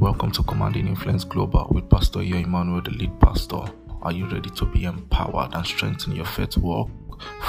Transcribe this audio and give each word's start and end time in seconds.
Welcome 0.00 0.30
to 0.30 0.42
Commanding 0.44 0.88
Influence 0.88 1.24
Global 1.24 1.66
with 1.72 1.90
Pastor 1.90 2.20
Iyo 2.20 2.42
Emmanuel, 2.42 2.80
the 2.80 2.90
lead 2.90 3.20
pastor. 3.20 3.60
Are 4.00 4.10
you 4.10 4.24
ready 4.30 4.48
to 4.48 4.64
be 4.64 4.84
empowered 4.84 5.52
and 5.52 5.66
strengthen 5.66 6.16
your 6.16 6.24
faith 6.24 6.56
walk? 6.56 6.88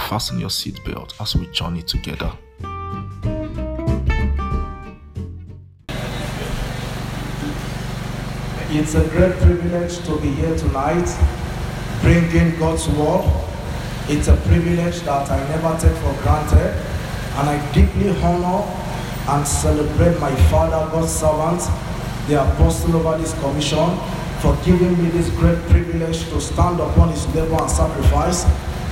Fasten 0.09 0.38
your 0.38 0.49
seatbelt 0.49 1.13
as 1.21 1.33
we 1.33 1.47
journey 1.47 1.81
together. 1.81 2.29
It's 8.70 8.96
a 8.96 9.08
great 9.08 9.31
privilege 9.40 9.99
to 9.99 10.18
be 10.18 10.31
here 10.31 10.58
tonight, 10.58 11.08
bringing 12.02 12.60
God's 12.60 12.86
word. 12.90 13.31
It's 14.10 14.28
a 14.28 14.36
privilege 14.36 14.99
that 15.04 15.31
I 15.31 15.40
never 15.47 15.78
take 15.79 15.96
for 15.99 16.22
granted, 16.22 16.76
and 17.38 17.49
I 17.49 17.72
deeply 17.72 18.09
honor 18.22 18.68
and 19.30 19.48
celebrate 19.48 20.20
my 20.20 20.36
father, 20.52 20.91
God's 20.91 21.13
servant, 21.13 21.91
the 22.27 22.41
apostle 22.41 22.95
over 22.98 23.18
this 23.18 23.34
commission, 23.40 23.98
for 24.41 24.58
giving 24.66 25.02
me 25.02 25.09
this 25.12 25.30
great 25.38 25.58
privilege 25.70 26.23
to 26.30 26.41
stand 26.41 26.80
upon 26.80 27.09
his 27.09 27.28
labor 27.36 27.62
and 27.62 27.70
sacrifice 27.70 28.44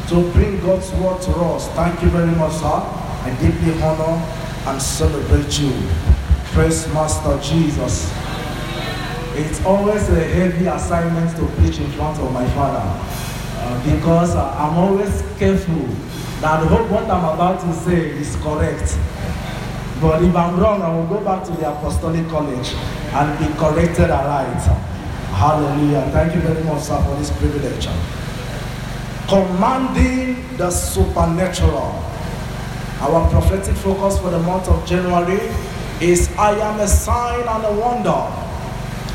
to 0.09 0.21
bring 0.33 0.59
God's 0.61 0.91
word 0.93 1.21
to 1.21 1.31
us. 1.31 1.67
Thank 1.69 2.01
you 2.01 2.09
very 2.09 2.31
much, 2.35 2.53
sir. 2.53 2.65
I 2.67 3.35
deeply 3.41 3.81
honor 3.81 4.21
and 4.69 4.81
celebrate 4.81 5.59
you. 5.59 5.73
Praise 6.53 6.87
Master 6.93 7.39
Jesus. 7.41 8.11
It's 9.35 9.63
always 9.65 10.07
a 10.09 10.23
heavy 10.23 10.65
assignment 10.65 11.35
to 11.37 11.45
preach 11.57 11.79
in 11.79 11.89
front 11.91 12.19
of 12.19 12.31
my 12.33 12.47
father 12.49 12.81
uh, 12.83 13.95
because 13.95 14.35
uh, 14.35 14.51
I'm 14.57 14.77
always 14.77 15.23
careful 15.37 15.85
that 16.41 16.63
what 16.89 17.03
I'm 17.03 17.25
about 17.25 17.59
to 17.61 17.73
say 17.73 18.09
is 18.09 18.35
correct. 18.37 18.97
But 20.01 20.23
if 20.23 20.35
I'm 20.35 20.59
wrong, 20.59 20.81
I 20.81 20.95
will 20.95 21.07
go 21.07 21.23
back 21.23 21.43
to 21.45 21.51
the 21.53 21.71
Apostolic 21.71 22.27
College 22.29 22.73
and 23.13 23.39
be 23.39 23.45
corrected 23.57 24.11
aright. 24.11 24.61
Hallelujah. 25.33 26.01
Thank 26.11 26.35
you 26.35 26.41
very 26.41 26.63
much, 26.63 26.83
sir, 26.83 27.01
for 27.03 27.15
this 27.15 27.31
privilege. 27.37 27.87
Commanding 29.27 30.57
the 30.57 30.69
supernatural. 30.69 32.05
Our 33.01 33.29
prophetic 33.29 33.75
focus 33.75 34.19
for 34.19 34.29
the 34.29 34.39
month 34.39 34.67
of 34.67 34.85
January 34.85 35.39
is 36.01 36.29
I 36.37 36.51
am 36.51 36.79
a 36.79 36.87
sign 36.87 37.47
and 37.47 37.65
a 37.65 37.79
wonder. 37.79 38.21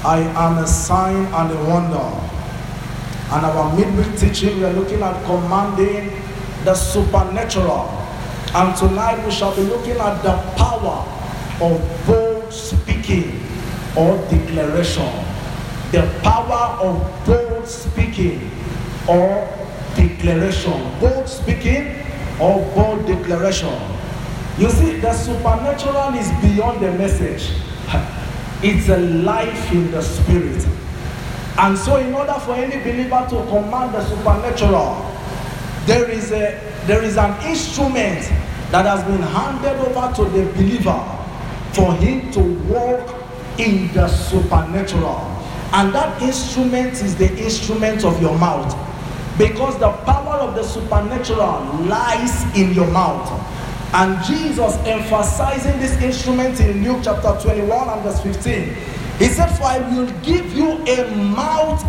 I 0.04 0.20
am 0.34 0.58
a 0.58 0.66
sign 0.66 1.26
and 1.26 1.52
a 1.52 1.64
wonder. 1.68 2.08
And 3.34 3.46
our 3.46 3.76
midweek 3.76 4.18
teaching, 4.18 4.58
we 4.58 4.64
are 4.64 4.72
looking 4.72 5.02
at 5.02 5.22
commanding 5.24 6.10
the 6.64 6.74
supernatural. 6.74 7.88
And 8.54 8.76
tonight 8.76 9.24
we 9.24 9.30
shall 9.30 9.54
be 9.54 9.62
looking 9.62 9.96
at 9.98 10.22
the 10.22 10.36
power 10.56 11.06
of 11.60 12.06
bold 12.06 12.52
speaking 12.52 13.43
or 13.96 14.16
declaration. 14.28 15.10
The 15.92 16.02
power 16.22 16.76
of 16.82 17.26
bold 17.26 17.68
speaking 17.68 18.50
or 19.08 19.48
declaration. 19.94 21.00
Bold 21.00 21.28
speaking 21.28 21.94
or 22.40 22.64
bold 22.74 23.06
declaration. 23.06 23.74
You 24.58 24.70
see, 24.70 25.00
the 25.00 25.12
supernatural 25.12 26.14
is 26.14 26.30
beyond 26.42 26.80
the 26.80 26.92
message. 26.92 27.50
It's 28.62 28.88
a 28.88 28.96
life 28.96 29.72
in 29.72 29.90
the 29.90 30.00
spirit. 30.00 30.66
And 31.58 31.76
so, 31.76 31.96
in 31.96 32.14
order 32.14 32.32
for 32.40 32.54
any 32.54 32.82
believer 32.82 33.26
to 33.28 33.36
command 33.46 33.94
the 33.94 34.02
supernatural, 34.06 35.04
there 35.84 36.08
is 36.10 36.32
a 36.32 36.58
there 36.86 37.02
is 37.02 37.16
an 37.18 37.34
instrument 37.46 38.20
that 38.70 38.86
has 38.86 39.04
been 39.04 39.20
handed 39.20 39.76
over 39.86 40.14
to 40.16 40.24
the 40.30 40.50
believer 40.52 40.98
for 41.72 41.94
him 41.94 42.30
to 42.32 42.40
walk 42.72 43.23
in 43.58 43.92
the 43.92 44.08
supernatural. 44.08 45.18
And 45.72 45.94
that 45.94 46.22
instrument 46.22 46.94
is 46.94 47.16
the 47.16 47.30
instrument 47.36 48.04
of 48.04 48.20
your 48.20 48.38
mouth. 48.38 48.72
Because 49.36 49.78
the 49.78 49.90
power 50.04 50.34
of 50.34 50.54
the 50.54 50.62
supernatural 50.62 51.64
lies 51.86 52.44
in 52.56 52.72
your 52.74 52.90
mouth. 52.90 53.28
And 53.92 54.24
Jesus 54.24 54.76
emphasizing 54.86 55.78
this 55.80 56.00
instrument 56.02 56.60
in 56.60 56.84
Luke 56.84 57.00
chapter 57.02 57.36
21 57.42 57.88
and 57.88 58.02
verse 58.02 58.20
15. 58.20 58.74
He 59.18 59.26
said, 59.28 59.48
For 59.56 59.64
I 59.64 59.78
will 59.94 60.10
give 60.22 60.52
you 60.52 60.70
a 60.72 61.16
mouth 61.16 61.82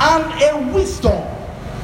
and 0.00 0.42
a 0.42 0.72
wisdom 0.72 1.22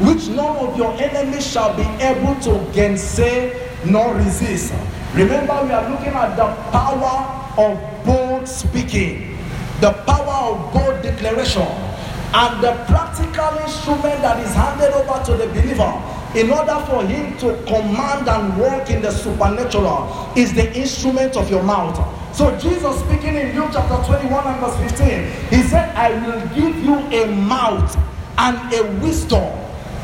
which 0.01 0.29
none 0.29 0.57
of 0.57 0.77
your 0.77 0.93
enemies 1.01 1.47
shall 1.47 1.75
be 1.75 1.83
able 2.03 2.35
to 2.41 2.73
gainsay 2.73 3.71
nor 3.85 4.15
resist. 4.15 4.75
Remember, 5.15 5.63
we 5.65 5.73
are 5.73 5.89
looking 5.91 6.13
at 6.13 6.37
the 6.37 6.45
power 6.71 7.53
of 7.57 8.05
bold 8.05 8.47
speaking, 8.47 9.36
the 9.81 9.93
power 10.07 10.55
of 10.55 10.73
God 10.73 11.03
declaration, 11.03 11.67
and 12.35 12.63
the 12.63 12.73
practical 12.87 13.59
instrument 13.61 14.21
that 14.21 14.39
is 14.45 14.53
handed 14.55 14.93
over 14.93 15.25
to 15.25 15.33
the 15.37 15.47
believer 15.49 15.93
in 16.35 16.51
order 16.51 16.85
for 16.87 17.03
him 17.05 17.37
to 17.39 17.57
command 17.65 18.29
and 18.29 18.59
work 18.61 18.91
in 18.91 19.01
the 19.01 19.11
supernatural 19.11 20.33
is 20.37 20.53
the 20.53 20.75
instrument 20.77 21.37
of 21.37 21.49
your 21.51 21.63
mouth. 21.63 21.97
So 22.37 22.55
Jesus 22.59 23.01
speaking 23.01 23.37
in 23.37 23.59
Luke 23.59 23.71
chapter 23.73 24.05
21 24.07 24.47
and 24.47 24.61
verse 24.61 24.77
15, 24.99 25.09
he 25.49 25.67
said, 25.69 25.95
I 25.97 26.11
will 26.27 26.41
give 26.55 26.77
you 26.85 26.95
a 26.95 27.27
mouth 27.35 27.97
and 28.37 28.75
a 28.75 28.83
wisdom 29.01 29.45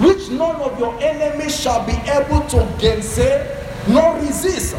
which 0.00 0.30
none 0.30 0.56
of 0.56 0.78
your 0.78 0.98
enemies 1.02 1.54
shall 1.60 1.84
be 1.84 1.92
able 2.08 2.40
to 2.48 2.66
gainsay 2.80 3.44
nor 3.88 4.16
resist. 4.16 4.74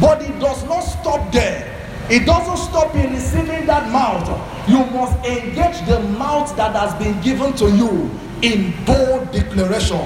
But 0.00 0.22
it 0.22 0.38
does 0.40 0.64
not 0.64 0.80
stop 0.80 1.32
there. 1.32 1.77
It 2.10 2.24
doesn't 2.24 2.56
stop 2.56 2.94
in 2.94 3.12
receiving 3.12 3.66
that 3.66 3.90
mouth. 3.92 4.26
You 4.68 4.78
must 4.86 5.16
engage 5.26 5.86
the 5.86 6.00
mouth 6.00 6.56
that 6.56 6.74
has 6.74 6.94
been 6.94 7.20
given 7.20 7.52
to 7.54 7.70
you 7.70 8.10
in 8.42 8.72
bold 8.84 9.30
declaration. 9.30 10.00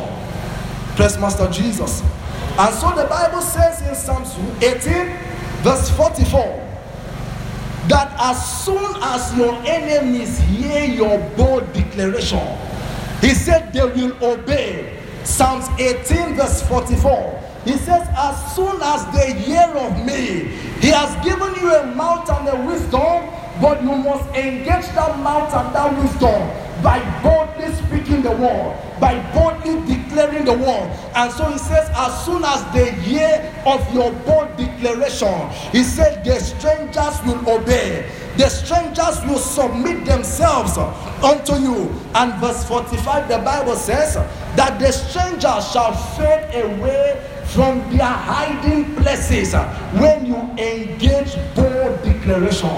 Praise 0.97 1.19
Master 1.19 1.49
Jesus. 1.51 2.03
And 2.59 2.75
so 2.75 2.91
the 2.95 3.07
Bible 3.09 3.41
says 3.41 3.81
in 3.83 3.95
Psalms 3.95 4.35
18, 4.63 5.17
verse 5.63 5.91
44, 5.91 6.69
that 7.89 8.15
as 8.19 8.65
soon 8.65 8.97
as 9.03 9.37
your 9.37 9.55
enemies 9.65 10.39
hear 10.41 10.85
your 10.85 11.19
bold 11.37 11.73
declaration, 11.73 12.41
he 13.21 13.31
said 13.31 13.73
they 13.73 13.85
will 13.85 14.17
obey. 14.25 14.99
Psalms 15.25 15.69
18, 15.81 16.35
verse 16.35 16.63
44. 16.69 17.43
He 17.65 17.73
says, 17.73 18.07
As 18.17 18.57
soon 18.57 18.81
as 18.83 19.07
they 19.15 19.35
hear 19.35 19.69
of 19.77 20.05
me, 20.05 20.51
he 20.81 20.89
has 20.89 21.13
given 21.25 21.55
you 21.55 21.75
a 21.75 21.87
mouth 21.95 22.29
and 22.31 22.49
a 22.49 22.67
wisdom, 22.67 23.29
but 23.61 23.83
you 23.83 23.95
must 23.95 24.29
engage 24.31 24.87
that 24.95 25.19
mouth 25.21 25.53
and 25.55 25.75
that 25.75 25.97
wisdom 26.03 26.51
by 26.83 26.99
boldly 27.23 27.73
speaking 27.75 28.23
the 28.23 28.31
word, 28.33 28.77
by 28.99 29.15
boldly 29.33 29.81
declaring 29.87 30.45
the 30.45 30.53
word. 30.53 30.91
And 31.15 31.31
so 31.33 31.45
he 31.47 31.59
says, 31.59 31.89
as 31.95 32.25
soon 32.25 32.43
as 32.45 32.65
they 32.75 32.91
hear 32.91 33.53
of 33.65 33.95
your 33.95 34.13
bold 34.25 34.57
declaration, 34.57 35.49
he 35.71 35.85
said, 35.85 36.25
the 36.25 36.41
strangers 36.41 37.23
will 37.25 37.49
obey. 37.49 38.11
The 38.37 38.49
strangers 38.49 39.21
will 39.27 39.39
submit 39.39 40.07
themselves 40.07 40.77
unto 40.79 41.55
you. 41.55 41.91
And 42.15 42.35
verse 42.41 42.65
45, 42.65 43.29
the 43.29 43.39
Bible 43.39 43.77
says 43.77 44.15
that 44.57 44.81
the 44.81 44.91
strangers 44.91 45.71
shall 45.71 45.93
fade 46.17 46.65
away 46.65 47.32
from 47.55 47.79
their 47.91 48.07
hiding 48.07 48.95
places 48.97 49.55
uh, 49.55 49.69
when 50.01 50.25
you 50.25 50.37
engage 50.57 51.35
bold 51.55 52.03
declaration. 52.03 52.71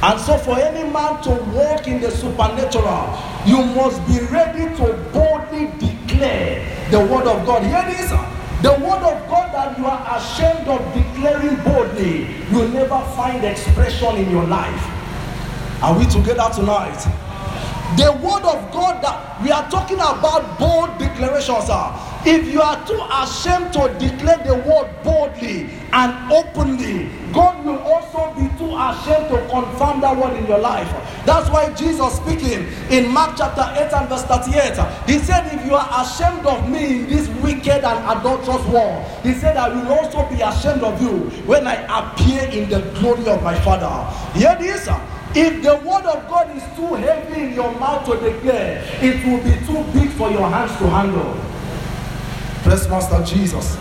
And 0.00 0.20
so, 0.20 0.38
for 0.38 0.58
any 0.58 0.88
man 0.92 1.22
to 1.22 1.30
walk 1.54 1.86
in 1.88 2.00
the 2.00 2.10
supernatural, 2.10 3.18
you 3.46 3.64
must 3.74 4.04
be 4.06 4.18
ready 4.26 4.74
to 4.76 4.92
boldly 5.12 5.66
declare 5.78 6.90
the 6.90 6.98
word 7.00 7.26
of 7.26 7.46
God. 7.46 7.62
Here 7.62 7.84
it 7.86 8.00
is 8.00 8.12
uh, 8.12 8.38
the 8.62 8.72
word 8.72 9.02
of 9.06 9.28
God 9.30 9.54
that 9.54 9.78
you 9.78 9.86
are 9.86 10.02
ashamed 10.18 10.66
of 10.66 10.82
declaring 10.92 11.62
boldly, 11.62 12.26
you 12.50 12.68
never 12.68 12.98
find 13.14 13.44
expression 13.44 14.16
in 14.16 14.30
your 14.30 14.44
life. 14.44 14.82
Are 15.80 15.96
we 15.96 16.06
together 16.06 16.48
tonight? 16.52 16.98
The 17.96 18.10
word 18.20 18.42
of 18.42 18.72
God 18.72 19.02
that 19.02 19.40
we 19.42 19.52
are 19.52 19.68
talking 19.70 19.98
about 19.98 20.58
bold 20.58 20.98
declarations 20.98 21.70
are. 21.70 21.94
If 22.26 22.52
you 22.52 22.60
are 22.60 22.84
too 22.86 23.00
ashamed 23.12 23.72
to 23.74 23.94
declare 23.98 24.38
the 24.38 24.54
word 24.54 24.90
boldly 25.04 25.70
and 25.92 26.32
openly, 26.32 27.08
God 27.32 27.64
will 27.64 27.78
also 27.78 28.34
be 28.34 28.48
too 28.58 28.74
ashamed 28.74 29.28
to 29.28 29.46
confirm 29.48 30.00
that 30.00 30.16
word 30.16 30.36
in 30.36 30.46
your 30.46 30.58
life. 30.58 30.88
That's 31.24 31.48
why 31.50 31.72
Jesus 31.74 32.16
speaking 32.16 32.66
in 32.90 33.08
Mark 33.12 33.36
chapter 33.38 33.62
8 33.62 33.92
and 33.92 34.08
verse 34.08 34.24
38, 34.24 35.06
he 35.06 35.18
said, 35.18 35.46
If 35.54 35.64
you 35.64 35.74
are 35.74 35.88
ashamed 36.02 36.44
of 36.44 36.68
me 36.68 37.00
in 37.00 37.08
this 37.08 37.28
wicked 37.40 37.84
and 37.84 38.18
adulterous 38.18 38.64
world, 38.66 39.06
he 39.22 39.32
said, 39.34 39.56
I 39.56 39.68
will 39.68 39.92
also 39.92 40.28
be 40.28 40.40
ashamed 40.42 40.82
of 40.82 41.00
you 41.00 41.30
when 41.46 41.66
I 41.66 41.76
appear 41.86 42.42
in 42.50 42.68
the 42.68 42.80
glory 42.98 43.26
of 43.28 43.42
my 43.42 43.58
Father. 43.60 43.88
Hear 44.38 44.56
this. 44.58 44.88
If 45.34 45.62
the 45.62 45.76
word 45.86 46.04
of 46.06 46.26
God 46.28 46.56
is 46.56 46.62
too 46.74 46.94
heavy 46.94 47.42
in 47.42 47.52
your 47.52 47.70
mouth 47.78 48.06
to 48.06 48.16
declare, 48.16 48.82
it 49.00 49.24
will 49.24 49.44
be 49.44 49.54
too 49.66 49.84
big 49.92 50.10
for 50.16 50.30
your 50.30 50.48
hands 50.48 50.76
to 50.78 50.88
handle. 50.88 51.47
Praise 52.68 52.86
Master 52.86 53.24
Jesus. 53.24 53.78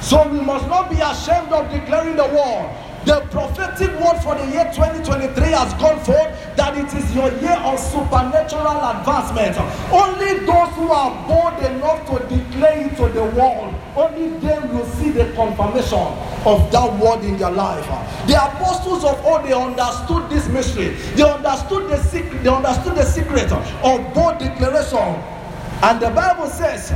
So 0.00 0.28
we 0.28 0.38
must 0.38 0.68
not 0.68 0.88
be 0.88 0.94
ashamed 0.94 1.50
of 1.50 1.68
declaring 1.72 2.14
the 2.14 2.22
word. 2.22 2.70
The 3.04 3.26
prophetic 3.32 3.90
word 3.98 4.22
for 4.22 4.36
the 4.36 4.46
year 4.46 4.70
2023 4.72 5.34
has 5.50 5.74
gone 5.74 5.98
forth 6.04 6.30
that 6.54 6.78
it 6.78 6.86
is 6.94 7.12
your 7.12 7.32
year 7.42 7.58
of 7.66 7.80
supernatural 7.80 8.78
advancement. 8.94 9.58
Only 9.90 10.38
those 10.46 10.70
who 10.78 10.92
are 10.92 11.10
bold 11.26 11.58
enough 11.66 12.06
to 12.06 12.22
declare 12.30 12.86
it 12.86 12.96
to 12.96 13.08
the 13.08 13.24
world, 13.34 13.74
only 13.96 14.38
them 14.38 14.72
will 14.72 14.86
see 14.86 15.10
the 15.10 15.32
confirmation 15.34 16.06
of 16.46 16.70
that 16.70 16.86
word 17.02 17.24
in 17.24 17.36
their 17.38 17.50
life. 17.50 17.86
The 18.28 18.34
apostles 18.38 19.04
of 19.04 19.18
old 19.26 19.42
they 19.42 19.52
understood 19.52 20.30
this 20.30 20.46
mystery. 20.46 20.90
They 21.16 21.24
understood 21.24 21.90
the 21.90 22.00
secret. 22.04 22.44
They 22.44 22.50
understood 22.50 22.94
the 22.94 23.04
secret 23.04 23.50
of 23.50 24.14
bold 24.14 24.38
declaration. 24.38 25.20
And 25.82 26.00
the 26.00 26.10
Bible 26.10 26.46
says 26.46 26.94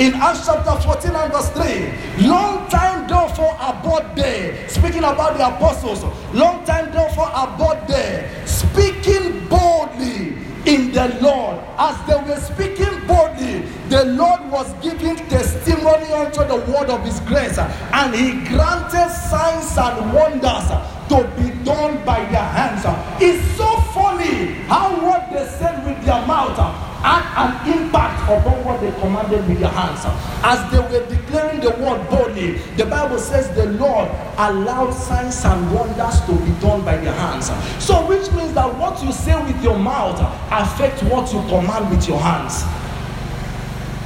in 0.00 0.14
Acts 0.14 0.46
chapter 0.46 0.80
14 0.80 1.10
and 1.14 1.30
verse 1.30 1.50
3, 1.50 2.26
long 2.26 2.66
time 2.70 3.06
therefore 3.06 3.54
about 3.56 4.16
there, 4.16 4.66
speaking 4.66 5.04
about 5.04 5.36
the 5.36 5.46
apostles, 5.46 6.02
long 6.32 6.64
time 6.64 6.90
therefore 6.90 7.28
about 7.28 7.86
there, 7.86 8.46
speaking 8.46 9.46
boldly 9.48 10.38
in 10.64 10.90
the 10.92 11.18
Lord. 11.20 11.60
As 11.76 12.00
they 12.08 12.16
were 12.16 12.40
speaking 12.40 13.06
boldly, 13.06 13.60
the 13.90 14.06
Lord 14.06 14.50
was 14.50 14.72
giving 14.82 15.16
testimony 15.28 16.10
unto 16.14 16.46
the 16.46 16.56
word 16.72 16.88
of 16.88 17.04
his 17.04 17.20
grace, 17.20 17.58
and 17.58 18.14
he 18.14 18.32
granted 18.48 19.10
signs 19.10 19.76
and 19.76 20.14
wonders 20.14 20.68
to 21.10 21.28
be 21.36 21.50
done 21.62 22.02
by 22.06 22.24
their 22.32 22.48
hands. 22.56 22.84
It's 23.20 23.44
so 23.58 23.68
funny 23.92 24.54
how 24.64 24.96
what 25.04 25.30
they 25.30 25.46
said 25.58 25.84
with 25.84 26.02
their 26.06 26.24
mouth 26.26 26.89
had 27.02 27.24
an 27.36 27.78
impact 27.78 28.22
upon 28.24 28.64
what 28.64 28.80
they 28.80 28.92
commanded 29.00 29.46
with 29.48 29.58
their 29.58 29.70
hands. 29.70 30.00
As 30.44 30.70
they 30.70 30.78
were 30.78 31.06
declaring 31.08 31.60
the 31.60 31.70
word 31.82 32.08
boldly, 32.10 32.58
the 32.76 32.86
Bible 32.86 33.18
says 33.18 33.48
the 33.54 33.66
Lord 33.72 34.08
allowed 34.36 34.92
signs 34.92 35.44
and 35.44 35.72
wonders 35.72 36.20
to 36.26 36.32
be 36.32 36.52
done 36.60 36.84
by 36.84 36.96
their 36.98 37.12
hands. 37.12 37.46
So, 37.82 38.06
which 38.06 38.30
means 38.32 38.52
that 38.54 38.74
what 38.76 39.02
you 39.02 39.12
say 39.12 39.34
with 39.42 39.62
your 39.62 39.78
mouth 39.78 40.20
affects 40.50 41.02
what 41.04 41.32
you 41.32 41.40
command 41.48 41.90
with 41.90 42.06
your 42.06 42.20
hands. 42.20 42.64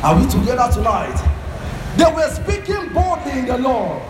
Are 0.05 0.19
we 0.19 0.29
together 0.29 0.71
tonight? 0.73 1.17
They 1.97 2.11
were 2.13 2.29
speaking 2.31 2.93
boldly 2.93 3.39
in 3.41 3.47
the 3.47 3.59
Lord. 3.59 4.03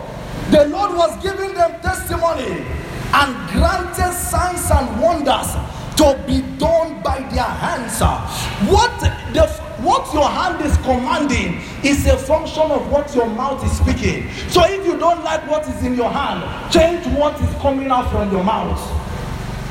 The 0.51 0.67
Lord 0.67 0.97
was 0.97 1.23
giving 1.23 1.55
them 1.55 1.81
testimony 1.81 2.67
and 3.15 3.51
granted 3.51 4.13
signs 4.13 4.71
and 4.71 5.01
wonders 5.01 5.55
to 5.97 6.21
be 6.27 6.44
by 7.05 7.21
their 7.31 7.45
hands. 7.45 8.01
What 8.69 8.99
the 9.01 9.15
what 9.85 10.13
your 10.15 10.27
hand 10.29 10.65
is 10.65 10.75
commanding 10.79 11.61
is 11.85 12.07
a 12.07 12.17
function 12.17 12.63
of 12.71 12.91
what 12.91 13.15
your 13.15 13.27
mouth 13.27 13.63
is 13.65 13.77
speaking. 13.77 14.31
So 14.49 14.65
if 14.65 14.85
you 14.87 14.97
don't 14.99 15.23
like 15.23 15.47
what 15.49 15.69
is 15.69 15.85
in 15.85 15.95
your 15.95 16.09
hand, 16.11 16.73
change 16.73 17.07
what 17.19 17.39
is 17.41 17.55
coming 17.61 17.91
out 17.91 18.11
from 18.11 18.33
your 18.33 18.43
mouth. 18.43 18.81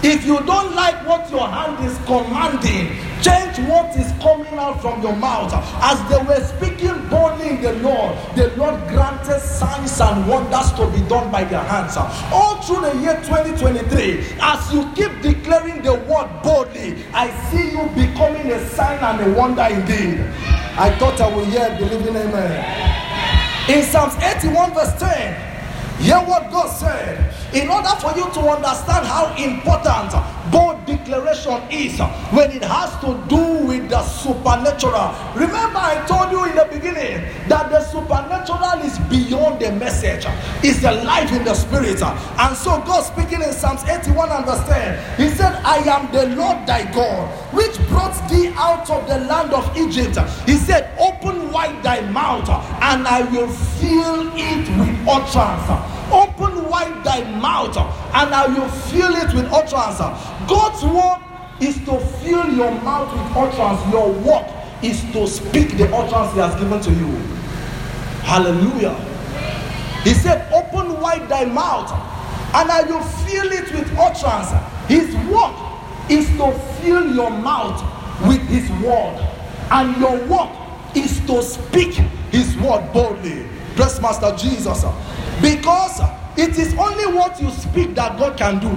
If 0.03 0.25
you 0.25 0.37
don't 0.45 0.75
like 0.75 1.07
what 1.07 1.31
your 1.31 1.47
hand 1.47 1.83
is 1.83 1.97
commanding, 2.05 2.95
change 3.23 3.57
what 3.69 3.95
is 3.95 4.11
coming 4.21 4.53
out 4.59 4.81
from 4.81 5.01
your 5.01 5.15
mouth. 5.15 5.51
As 5.81 5.97
they 6.09 6.21
were 6.27 6.43
speaking 6.43 7.07
boldly 7.09 7.49
in 7.49 7.61
the 7.61 7.73
Lord, 7.79 8.17
the 8.35 8.53
Lord 8.57 8.75
granted 8.89 9.39
signs 9.39 9.99
and 10.01 10.27
wonders 10.27 10.71
to 10.73 10.87
be 10.91 10.99
done 11.07 11.31
by 11.31 11.45
their 11.45 11.63
hands. 11.63 11.95
All 11.97 12.61
through 12.61 12.81
the 12.81 12.97
year 13.01 13.15
2023, 13.23 14.39
as 14.41 14.73
you 14.73 14.91
keep 14.95 15.21
declaring 15.21 15.81
the 15.81 15.93
word 15.93 16.29
boldly, 16.43 17.03
I 17.13 17.31
see 17.49 17.71
you 17.71 17.87
becoming 17.95 18.51
a 18.51 18.59
sign 18.69 18.99
and 18.99 19.31
a 19.31 19.37
wonder 19.37 19.63
indeed. 19.63 20.19
I 20.75 20.93
thought 20.99 21.21
I 21.21 21.33
would 21.33 21.47
hear 21.47 21.69
believing 21.79 22.15
amen. 22.15 23.69
In 23.69 23.83
Psalms 23.83 24.15
81, 24.21 24.73
verse 24.73 24.99
10, 24.99 25.53
Hear 25.99 26.17
what 26.17 26.51
God 26.51 26.67
said. 26.67 27.33
In 27.53 27.69
order 27.69 27.95
for 28.01 28.11
you 28.17 28.25
to 28.25 28.39
understand 28.49 29.05
how 29.05 29.31
important 29.37 30.11
bold 30.51 30.85
declaration 30.85 31.61
is 31.71 31.99
when 32.31 32.51
it 32.51 32.63
has 32.63 32.91
to 33.01 33.13
do 33.27 33.67
with 33.67 33.89
the 33.89 34.01
supernatural. 34.03 35.13
Remember, 35.35 35.79
I 35.79 36.03
told 36.07 36.31
you 36.31 36.45
in 36.45 36.55
the 36.55 36.67
beginning 36.71 37.23
that 37.47 37.69
the 37.69 37.81
supernatural 37.81 38.81
is 38.83 38.97
beyond 39.09 39.61
the 39.61 39.71
message, 39.73 40.25
it's 40.63 40.81
the 40.81 40.91
life 41.03 41.31
in 41.31 41.43
the 41.43 41.53
spirit. 41.53 42.01
And 42.01 42.55
so, 42.57 42.81
God 42.81 43.01
speaking 43.01 43.41
in 43.41 43.53
Psalms 43.53 43.83
81 43.83 44.29
and 44.29 44.45
verse 44.45 44.65
10, 44.67 45.17
He 45.17 45.29
said, 45.35 45.53
I 45.63 45.77
am 45.77 46.11
the 46.11 46.35
Lord 46.35 46.65
thy 46.67 46.91
God, 46.93 47.29
which 47.53 47.77
brought 47.87 48.13
thee 48.29 48.51
out 48.55 48.89
of 48.89 49.07
the 49.07 49.19
land 49.19 49.53
of 49.53 49.65
Egypt. 49.77 50.17
He 50.45 50.55
said, 50.57 50.89
Open 50.99 51.51
wide 51.51 51.81
thy 51.83 52.01
mouth, 52.11 52.49
and 52.49 53.07
I 53.07 53.21
will 53.31 53.49
fill 53.49 54.29
it 54.33 54.67
with 54.79 55.07
utterance. 55.07 55.93
Open 56.11 56.52
wide 56.73 57.03
thy 57.03 57.21
mouth, 57.39 57.77
and 57.77 58.33
I 58.33 58.47
will 58.47 58.67
fill 58.89 59.13
it 59.13 59.31
with 59.35 59.45
utterance. 59.53 59.99
God's 60.49 60.83
work 60.83 61.21
is 61.61 61.77
to 61.85 61.99
fill 62.23 62.49
your 62.51 62.71
mouth 62.81 63.13
with 63.13 63.37
utterance. 63.37 63.79
Your 63.93 64.11
work 64.25 64.47
is 64.81 64.99
to 65.13 65.27
speak 65.27 65.77
the 65.77 65.87
utterance 65.95 66.33
He 66.33 66.39
has 66.39 66.55
given 66.59 66.81
to 66.81 66.91
you. 66.91 67.11
Hallelujah. 68.25 68.95
He 70.03 70.13
said, 70.15 70.51
Open 70.51 70.99
wide 70.99 71.29
thy 71.29 71.45
mouth, 71.45 71.91
and 72.55 72.71
I 72.71 72.81
will 72.89 73.03
fill 73.25 73.51
it 73.51 73.71
with 73.71 73.87
utterance. 73.97 74.49
His 74.87 75.13
work 75.29 75.55
is 76.09 76.25
to 76.37 76.51
fill 76.81 77.15
your 77.15 77.29
mouth 77.29 77.79
with 78.27 78.41
His 78.47 78.67
word, 78.83 79.21
and 79.69 79.95
your 80.01 80.17
work 80.25 80.49
is 80.95 81.19
to 81.27 81.43
speak 81.43 81.93
His 82.31 82.57
word 82.57 82.91
boldly. 82.91 83.45
Bless 83.75 84.01
Master 84.01 84.35
Jesus. 84.35 84.83
Because 85.39 86.01
it 86.37 86.57
is 86.57 86.73
only 86.75 87.13
what 87.13 87.39
you 87.41 87.49
speak 87.51 87.95
that 87.95 88.17
God 88.17 88.37
can 88.37 88.59
do 88.59 88.71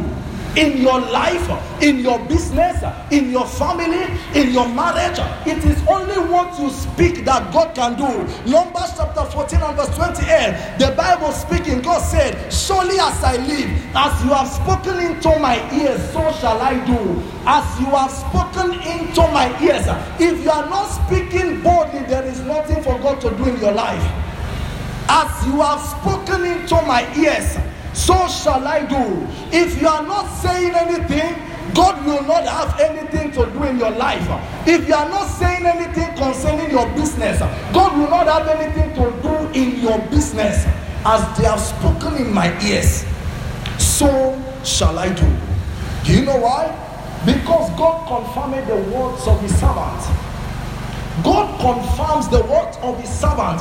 in 0.57 0.81
your 0.81 0.99
life, 0.99 1.83
in 1.83 1.99
your 2.01 2.19
business, 2.27 2.83
in 3.13 3.31
your 3.31 3.47
family, 3.47 4.05
in 4.35 4.53
your 4.53 4.69
marriage. 4.69 5.19
It 5.47 5.63
is 5.65 5.79
only 5.87 6.19
what 6.31 6.59
you 6.59 6.71
speak 6.71 7.25
that 7.27 7.53
God 7.53 7.75
can 7.75 7.97
do. 7.97 8.09
Numbers 8.51 8.93
chapter 8.97 9.25
14 9.25 9.61
and 9.61 9.77
verse 9.77 9.95
28, 9.95 10.77
the 10.79 10.95
Bible 10.97 11.33
speaking, 11.33 11.83
God 11.83 12.01
said, 12.01 12.53
Surely 12.53 12.99
as 12.99 13.23
I 13.23 13.37
live, 13.37 13.71
as 13.95 14.25
you 14.25 14.31
have 14.33 14.49
spoken 14.49 14.99
into 14.99 15.39
my 15.39 15.57
ears, 15.73 16.01
so 16.13 16.33
shall 16.41 16.61
I 16.61 16.75
do. 16.87 17.23
As 17.47 17.81
you 17.81 17.87
have 17.87 18.11
spoken 18.11 18.73
into 18.81 19.21
my 19.33 19.49
ears, 19.63 19.87
if 20.19 20.43
you 20.43 20.51
are 20.51 20.69
not 20.69 20.87
speaking 20.89 21.63
boldly, 21.63 22.01
there 22.05 22.25
is 22.25 22.41
nothing 22.41 22.83
for 22.83 22.99
God 22.99 23.21
to 23.21 23.31
do 23.37 23.45
in 23.45 23.61
your 23.61 23.73
life. 23.73 24.26
As 25.09 25.47
you 25.47 25.61
have 25.61 25.81
spoken 25.81 26.45
into 26.45 26.75
my 26.83 27.07
ears, 27.17 27.57
so 27.93 28.29
shall 28.29 28.67
I 28.67 28.85
do. 28.85 29.27
If 29.57 29.81
you 29.81 29.89
are 29.89 30.03
not 30.03 30.27
saying 30.27 30.75
anything, 30.75 31.35
God 31.75 32.05
will 32.07 32.23
not 32.23 32.45
have 32.45 32.79
anything 32.81 33.33
to 33.33 33.51
do 33.53 33.63
in 33.65 33.79
your 33.79 33.91
life. 33.91 34.27
If 34.67 34.89
you 34.89 34.95
are 34.95 35.09
not 35.09 35.27
saying 35.27 35.65
anything 35.67 36.15
concerning 36.17 36.71
your 36.71 36.89
business, 36.95 37.39
God 37.73 37.97
will 37.99 38.09
not 38.11 38.27
have 38.27 38.49
anything 38.49 38.95
to 38.95 39.11
do 39.23 39.59
in 39.59 39.81
your 39.81 39.99
business. 40.09 40.67
As 41.05 41.39
they 41.39 41.45
have 41.45 41.61
spoken 41.61 42.17
in 42.17 42.33
my 42.33 42.51
ears, 42.65 43.05
so 43.79 44.09
shall 44.65 44.99
I 44.99 45.13
do. 45.13 45.27
Do 46.05 46.13
you 46.13 46.25
know 46.25 46.37
why? 46.39 46.67
Because 47.25 47.71
God 47.79 48.07
confirmed 48.09 48.67
the 48.69 48.77
words 48.97 49.27
of 49.27 49.41
his 49.41 49.53
servant. 49.59 50.03
God 51.23 51.49
confirms 51.61 52.29
the 52.29 52.43
words 52.43 52.77
of 52.83 53.01
his 53.01 53.11
servant. 53.11 53.61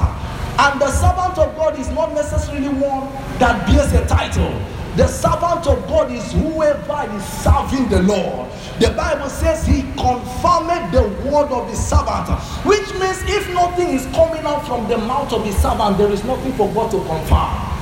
And 0.58 0.80
the 0.80 0.90
servant 0.92 1.38
of 1.38 1.56
God 1.56 1.78
is 1.78 1.90
not 1.90 2.14
necessarily 2.14 2.70
one 2.70 3.12
that 3.40 3.68
bears 3.68 3.92
a 3.94 4.06
title. 4.08 4.54
The 4.96 5.08
servant 5.08 5.68
of 5.68 5.86
God 5.90 6.10
is 6.12 6.32
whoever 6.32 7.16
is 7.16 7.26
serving 7.44 7.90
the 7.90 8.02
Lord. 8.04 8.50
The 8.80 8.92
Bible 8.92 9.30
says 9.30 9.66
he 9.68 9.82
confirmed 10.00 10.94
the 10.94 11.04
word 11.30 11.52
of 11.52 11.70
the 11.70 11.76
servant, 11.76 12.30
which 12.64 12.88
means 12.94 13.22
if 13.28 13.54
nothing 13.54 13.90
is 13.90 14.06
coming 14.16 14.46
out 14.46 14.66
from 14.66 14.88
the 14.88 14.98
mouth 14.98 15.34
of 15.34 15.44
the 15.44 15.52
servant, 15.52 15.98
there 15.98 16.10
is 16.12 16.24
nothing 16.24 16.54
for 16.54 16.72
God 16.74 16.92
to 16.92 16.98
confirm. 17.04 17.76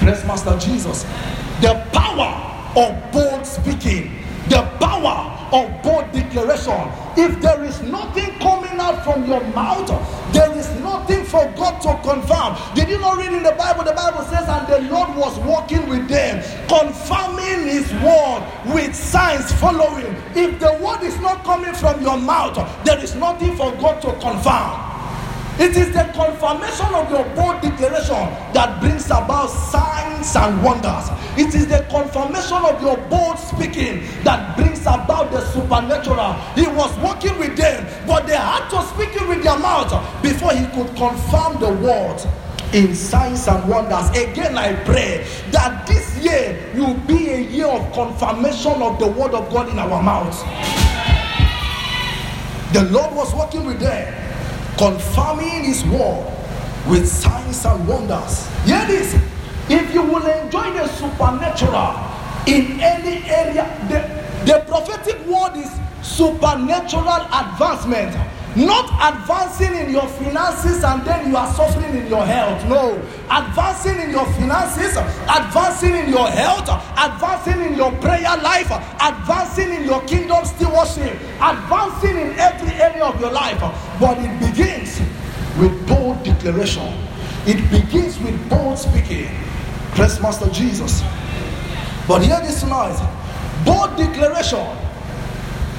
Praise 0.00 0.24
Master 0.24 0.58
Jesus. 0.58 1.04
The 1.60 1.86
power 1.92 2.34
of 2.76 3.12
bold 3.12 3.46
speaking, 3.46 4.24
the 4.48 4.62
power 4.80 5.43
of 5.54 5.82
bold 5.82 6.10
declaration. 6.10 6.82
If 7.16 7.40
there 7.40 7.62
is 7.62 7.80
nothing 7.82 8.36
coming 8.40 8.76
out 8.80 9.04
from 9.04 9.24
your 9.24 9.40
mouth, 9.54 9.86
there 10.32 10.52
is 10.58 10.68
nothing 10.80 11.24
for 11.24 11.44
God 11.56 11.80
to 11.82 11.94
confirm. 12.02 12.56
Did 12.74 12.88
you 12.88 12.98
not 12.98 13.18
read 13.18 13.32
in 13.32 13.44
the 13.44 13.52
Bible? 13.52 13.84
The 13.84 13.92
Bible 13.92 14.24
says, 14.24 14.48
and 14.48 14.66
the 14.66 14.92
Lord 14.92 15.16
was 15.16 15.38
walking 15.38 15.88
with 15.88 16.08
them, 16.08 16.42
confirming 16.66 17.68
his 17.68 17.92
word 18.02 18.42
with 18.74 18.96
signs 18.96 19.52
following. 19.52 20.16
If 20.34 20.58
the 20.58 20.76
word 20.82 21.02
is 21.04 21.18
not 21.20 21.44
coming 21.44 21.74
from 21.74 22.02
your 22.02 22.18
mouth, 22.18 22.56
there 22.84 22.98
is 22.98 23.14
nothing 23.14 23.56
for 23.56 23.70
God 23.76 24.02
to 24.02 24.12
confirm. 24.18 24.83
It 25.56 25.76
is 25.76 25.92
the 25.92 26.02
confirmation 26.14 26.92
of 26.94 27.10
your 27.10 27.24
bold 27.36 27.62
declaration 27.62 28.26
that 28.52 28.80
brings 28.80 29.06
about 29.06 29.46
signs 29.46 30.34
and 30.34 30.62
wonders. 30.62 31.10
It 31.38 31.54
is 31.54 31.68
the 31.68 31.86
confirmation 31.90 32.58
of 32.64 32.82
your 32.82 32.96
bold 33.08 33.38
speaking 33.38 34.02
that 34.24 34.56
brings 34.56 34.82
about 34.82 35.30
the 35.30 35.40
supernatural. 35.52 36.32
He 36.54 36.66
was 36.66 36.90
working 36.98 37.38
with 37.38 37.56
them, 37.56 37.86
but 38.06 38.26
they 38.26 38.36
had 38.36 38.68
to 38.70 38.82
speak 38.94 39.14
it 39.14 39.28
with 39.28 39.44
their 39.44 39.58
mouth 39.58 39.90
before 40.22 40.52
he 40.52 40.66
could 40.74 40.94
confirm 40.96 41.60
the 41.60 41.72
word. 41.82 42.20
in 42.74 42.92
signs 42.92 43.46
and 43.46 43.68
wonders. 43.68 44.10
Again, 44.10 44.58
I 44.58 44.74
pray 44.84 45.24
that 45.52 45.86
this 45.86 46.18
year 46.18 46.58
will 46.74 46.94
be 47.06 47.30
a 47.30 47.38
year 47.38 47.68
of 47.68 47.92
confirmation 47.92 48.82
of 48.82 48.98
the 48.98 49.06
word 49.06 49.32
of 49.32 49.48
God 49.52 49.68
in 49.68 49.78
our 49.78 50.02
mouths. 50.02 50.42
The 52.72 52.82
Lord 52.90 53.14
was 53.14 53.32
working 53.32 53.64
with 53.64 53.78
them, 53.78 54.23
confirming 54.76 55.64
his 55.64 55.84
word 55.84 56.30
with 56.88 57.08
signs 57.08 57.64
and 57.64 57.86
wonders. 57.88 58.48
Hear 58.64 58.84
this 58.86 59.14
if 59.68 59.94
you 59.94 60.02
will 60.02 60.26
enjoy 60.26 60.72
the 60.72 60.86
supernatural 60.88 61.96
in 62.46 62.80
any 62.80 63.24
area, 63.28 63.64
the, 63.88 64.52
the 64.52 64.64
prophetic 64.66 65.18
word 65.26 65.56
is 65.56 65.70
supernatural 66.02 67.26
advancement 67.32 68.14
not 68.56 68.86
advancing 69.02 69.74
in 69.74 69.90
your 69.90 70.06
finances 70.06 70.84
and 70.84 71.04
then 71.04 71.28
you 71.28 71.36
are 71.36 71.52
suffering 71.54 71.96
in 71.96 72.06
your 72.06 72.24
health. 72.24 72.64
No. 72.68 72.94
Advancing 73.30 74.00
in 74.00 74.10
your 74.10 74.26
finances 74.34 74.96
advancing 74.96 75.94
in 75.94 76.08
your 76.08 76.28
health 76.28 76.68
advancing 76.96 77.60
in 77.62 77.74
your 77.74 77.90
prayer 78.00 78.36
life 78.42 78.70
advancing 79.00 79.72
in 79.72 79.84
your 79.84 80.00
kingdom 80.02 80.44
stewardship 80.44 81.18
advancing 81.40 82.16
in 82.16 82.38
every 82.38 82.72
area 82.74 83.04
of 83.04 83.20
your 83.20 83.32
life. 83.32 83.58
But 83.98 84.18
it 84.18 84.38
begins 84.40 85.00
with 85.58 85.88
bold 85.88 86.22
declaration. 86.22 86.94
It 87.46 87.68
begins 87.70 88.18
with 88.20 88.48
bold 88.48 88.78
speaking. 88.78 89.28
Praise 89.92 90.20
master 90.20 90.48
jesus. 90.50 91.02
But 92.06 92.22
hear 92.22 92.38
this 92.40 92.60
tonight 92.60 92.94
bold 93.64 93.96
declaration 93.96 94.64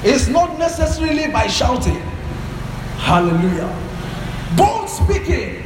is 0.04 0.28
not 0.28 0.58
necessarily 0.58 1.28
by 1.32 1.46
shouting 1.46 2.02
Hallelujah. 2.98 3.70
Bold 4.56 4.88
speaking 4.88 5.62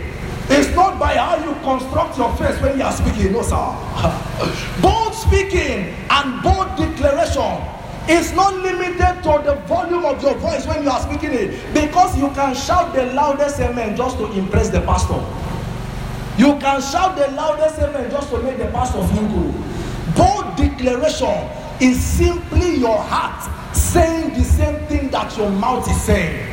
is 0.51 0.75
not 0.75 0.99
by 0.99 1.15
how 1.15 1.37
you 1.37 1.55
construct 1.63 2.19
your 2.19 2.35
face 2.37 2.61
when 2.61 2.77
you 2.79 2.85
are 2.85 2.93
speaking, 2.93 3.33
no, 3.33 3.43
sir. 3.43 3.57
bold 4.83 5.15
speaking 5.15 5.95
and 6.11 6.43
bold 6.43 6.77
declaration 6.77 7.67
is 8.09 8.33
not 8.33 8.55
limited 8.57 9.23
to 9.23 9.43
the 9.45 9.55
volume 9.67 10.05
of 10.05 10.21
your 10.23 10.35
voice 10.35 10.67
when 10.67 10.83
you 10.83 10.91
are 10.91 11.01
speaking 11.01 11.33
it 11.33 11.75
because 11.75 12.19
you 12.19 12.29
can 12.31 12.55
shout 12.55 12.95
the 12.95 13.07
loudest 13.13 13.61
amen 13.61 13.97
just 13.97 14.17
to 14.19 14.31
impress 14.33 14.69
the 14.71 14.81
pastor. 14.83 15.23
You 16.37 16.59
can 16.59 16.81
shout 16.81 17.17
the 17.17 17.31
loudest 17.33 17.79
amen 17.79 18.11
just 18.11 18.31
to 18.31 18.43
make 18.43 18.59
the 18.59 18.67
pastor 18.67 19.07
feel 19.09 19.29
good. 19.29 19.55
Bold 20.17 20.57
declaration 20.57 21.49
is 21.81 22.03
simply 22.03 22.77
your 22.77 22.99
heart 22.99 23.77
saying 23.77 24.35
the 24.35 24.43
same 24.45 24.85
thing 24.87 25.11
that 25.11 25.37
your 25.37 25.51
mouth 25.51 25.89
is 25.89 26.01
saying. 26.03 26.50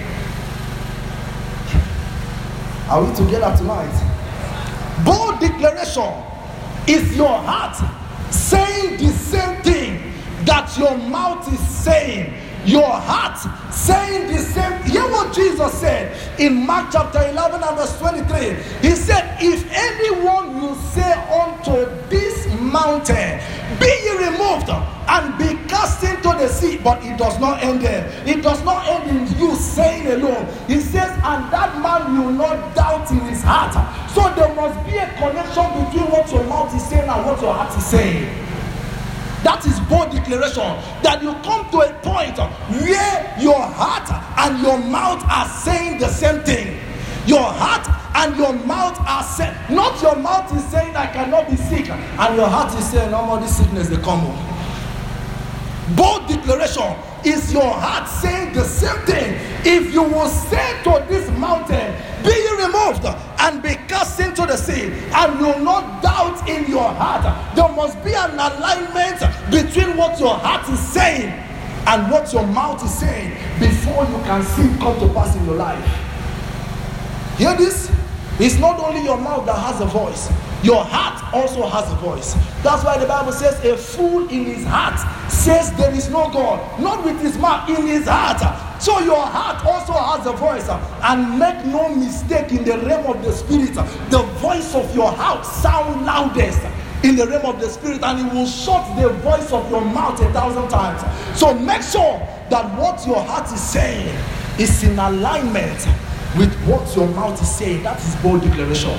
Are 2.90 3.04
we 3.04 3.14
together 3.16 3.54
tonight? 3.58 3.92
Bold 5.04 5.42
declaration 5.42 6.10
is 6.88 7.18
your 7.18 7.28
heart 7.28 7.76
saying 8.34 8.98
the 8.98 9.12
same 9.12 9.62
thing 9.62 10.14
that 10.46 10.74
your 10.78 10.98
mouth 10.98 11.52
is 11.52 11.60
saying. 11.60 12.34
Your 12.68 12.92
heart 12.92 13.40
saying 13.74 14.28
the 14.28 14.40
same. 14.40 14.84
Hear 14.84 15.04
what 15.04 15.34
Jesus 15.34 15.72
said 15.80 16.12
in 16.38 16.66
Mark 16.66 16.90
chapter 16.92 17.20
11 17.30 17.64
and 17.64 17.78
verse 17.78 17.98
23. 17.98 18.56
He 18.82 18.94
said, 18.94 19.38
If 19.40 19.66
anyone 19.72 20.62
will 20.62 20.76
say 20.76 21.14
unto 21.32 21.86
this 22.10 22.46
mountain, 22.60 23.40
Be 23.80 23.88
ye 23.88 24.18
removed 24.18 24.68
and 24.68 25.38
be 25.38 25.56
cast 25.70 26.04
into 26.04 26.28
the 26.28 26.50
sea. 26.50 26.78
But 26.78 27.04
it 27.06 27.18
does 27.18 27.40
not 27.40 27.64
end 27.64 27.82
there. 27.84 28.04
It 28.26 28.44
does 28.44 28.62
not 28.66 28.86
end 28.86 29.10
in 29.16 29.40
you 29.40 29.56
saying 29.56 30.08
alone. 30.08 30.46
He 30.68 30.82
says, 30.82 31.12
and 31.24 31.52
that 31.54 31.80
man 31.82 32.18
will 32.20 32.34
not 32.34 32.76
doubt 32.76 33.10
in 33.12 33.20
his 33.22 33.44
heart. 33.44 33.72
So 34.12 34.24
there 34.36 34.54
must 34.56 34.76
be 34.86 34.98
a 34.98 35.08
connection 35.16 35.68
between 35.86 36.12
what 36.12 36.30
your 36.32 36.44
mouth 36.44 36.76
is 36.76 36.86
saying 36.90 37.08
and 37.08 37.26
what 37.26 37.42
your 37.42 37.54
heart 37.54 37.78
is 37.78 37.86
saying. 37.86 38.47
That 39.44 39.66
is 39.66 39.80
bold 39.82 40.12
declaration. 40.12 40.64
That 41.04 41.22
you 41.22 41.34
come 41.46 41.70
to 41.72 41.80
a 41.82 41.94
point 42.02 42.38
where 42.38 43.36
your 43.40 43.62
heart 43.62 44.10
and 44.40 44.62
your 44.62 44.78
mouth 44.80 45.24
are 45.30 45.48
saying 45.48 46.00
the 46.00 46.10
same 46.10 46.42
thing. 46.44 46.80
Your 47.28 47.44
heart 47.44 47.86
and 48.16 48.36
your 48.38 48.54
mouth 48.54 48.98
are 49.02 49.24
saying, 49.24 49.56
not 49.70 50.02
your 50.02 50.16
mouth 50.16 50.52
is 50.56 50.64
saying, 50.66 50.96
I 50.96 51.08
cannot 51.08 51.50
be 51.50 51.56
sick, 51.56 51.90
and 51.90 52.36
your 52.36 52.48
heart 52.48 52.74
is 52.80 52.90
saying, 52.90 53.12
No 53.12 53.26
more 53.26 53.40
this 53.40 53.56
sickness, 53.58 53.90
they 53.90 53.98
come 53.98 54.26
on. 54.26 55.96
Bold 55.96 56.28
declaration 56.28 56.96
is 57.24 57.54
your 57.54 57.70
heart 57.70 58.10
saying 58.10 58.54
the 58.54 58.64
same 58.64 58.98
thing. 59.06 59.36
If 59.66 59.94
you 59.94 60.04
will 60.04 60.28
say 60.30 60.82
to 60.84 61.06
this 61.08 61.30
mountain, 61.38 61.94
Be 62.24 62.34
removed 62.58 63.06
and 63.40 63.62
be 63.62 63.76
cast 63.88 64.20
into 64.20 64.46
the 64.46 64.58
sea, 64.58 64.92
and 65.14 65.40
will 65.40 65.60
not 65.60 66.02
doubt 66.02 66.48
in 66.50 66.70
your 66.70 66.88
heart, 66.88 67.24
there 67.56 67.70
must 67.70 68.04
be 68.04 68.14
an 68.14 68.32
alignment 68.34 69.20
between 69.52 69.96
what 69.96 70.20
your 70.20 70.36
heart 70.36 70.68
is 70.70 70.80
saying 70.80 71.30
and 71.88 72.12
what 72.12 72.32
your 72.34 72.46
mouth 72.48 72.84
is 72.84 72.94
saying 72.94 73.32
before 73.60 74.04
you 74.06 74.18
can 74.24 74.44
see 74.44 74.64
it 74.64 74.80
come 74.80 75.00
to 75.00 75.14
pass 75.14 75.36
in 75.36 75.46
your 75.46 75.56
life. 75.56 75.86
Hear 77.38 77.56
this? 77.56 77.92
It's 78.40 78.60
not 78.60 78.80
only 78.80 79.04
your 79.04 79.18
mouth 79.18 79.46
that 79.46 79.58
has 79.58 79.82
a 79.82 79.86
voice, 79.86 80.30
your 80.64 80.84
heart 80.84 81.34
also 81.34 81.68
has 81.68 81.92
a 81.92 81.96
voice. 81.98 82.34
That's 82.64 82.84
why 82.84 82.98
the 82.98 83.06
Bible 83.06 83.32
says, 83.32 83.64
A 83.64 83.78
fool 83.78 84.28
in 84.30 84.46
his 84.46 84.66
heart 84.66 85.00
says 85.32 85.72
there 85.78 85.94
is 85.94 86.10
no 86.10 86.30
God, 86.32 86.82
not 86.82 87.06
with 87.06 87.20
his 87.22 87.38
mouth, 87.38 87.70
in 87.70 87.86
his 87.86 88.08
heart. 88.08 88.42
So 88.82 89.00
your 89.00 89.26
heart 89.26 89.64
also 89.66 89.94
has 89.94 90.26
a 90.26 90.34
voice. 90.34 90.68
And 91.04 91.40
make 91.40 91.66
no 91.66 91.94
mistake 91.96 92.52
in 92.52 92.64
the 92.64 92.78
realm 92.86 93.06
of 93.06 93.24
the 93.24 93.32
spirit, 93.32 93.74
the 94.10 94.24
voice 94.40 94.74
of 94.76 94.94
your 94.96 95.12
heart 95.12 95.46
sound 95.46 96.06
loudest 96.06 96.62
in 97.04 97.16
the 97.16 97.28
realm 97.28 97.46
of 97.46 97.62
the 97.62 97.70
spirit 97.70 98.02
and 98.04 98.28
it 98.28 98.34
will 98.34 98.48
shut 98.48 98.84
the 99.00 99.10
voice 99.20 99.52
of 99.52 99.70
your 99.70 99.82
mouth 99.82 100.20
a 100.20 100.34
thousand 100.34 100.68
times. 100.70 101.02
So 101.40 101.54
make 101.54 101.84
sure 101.84 102.20
that 102.50 102.78
what 102.80 103.06
your 103.06 103.24
heart 103.24 103.52
is 103.52 103.62
saying 103.62 104.08
is 104.60 104.84
in 104.84 104.98
alignment 104.98 105.88
with 106.38 106.54
what 106.66 106.96
your 106.96 107.08
mouth 107.10 107.40
is 107.42 107.56
saying. 107.56 107.84
That 107.84 108.00
is 108.00 108.16
bold 108.18 108.42
declaration. 108.42 108.98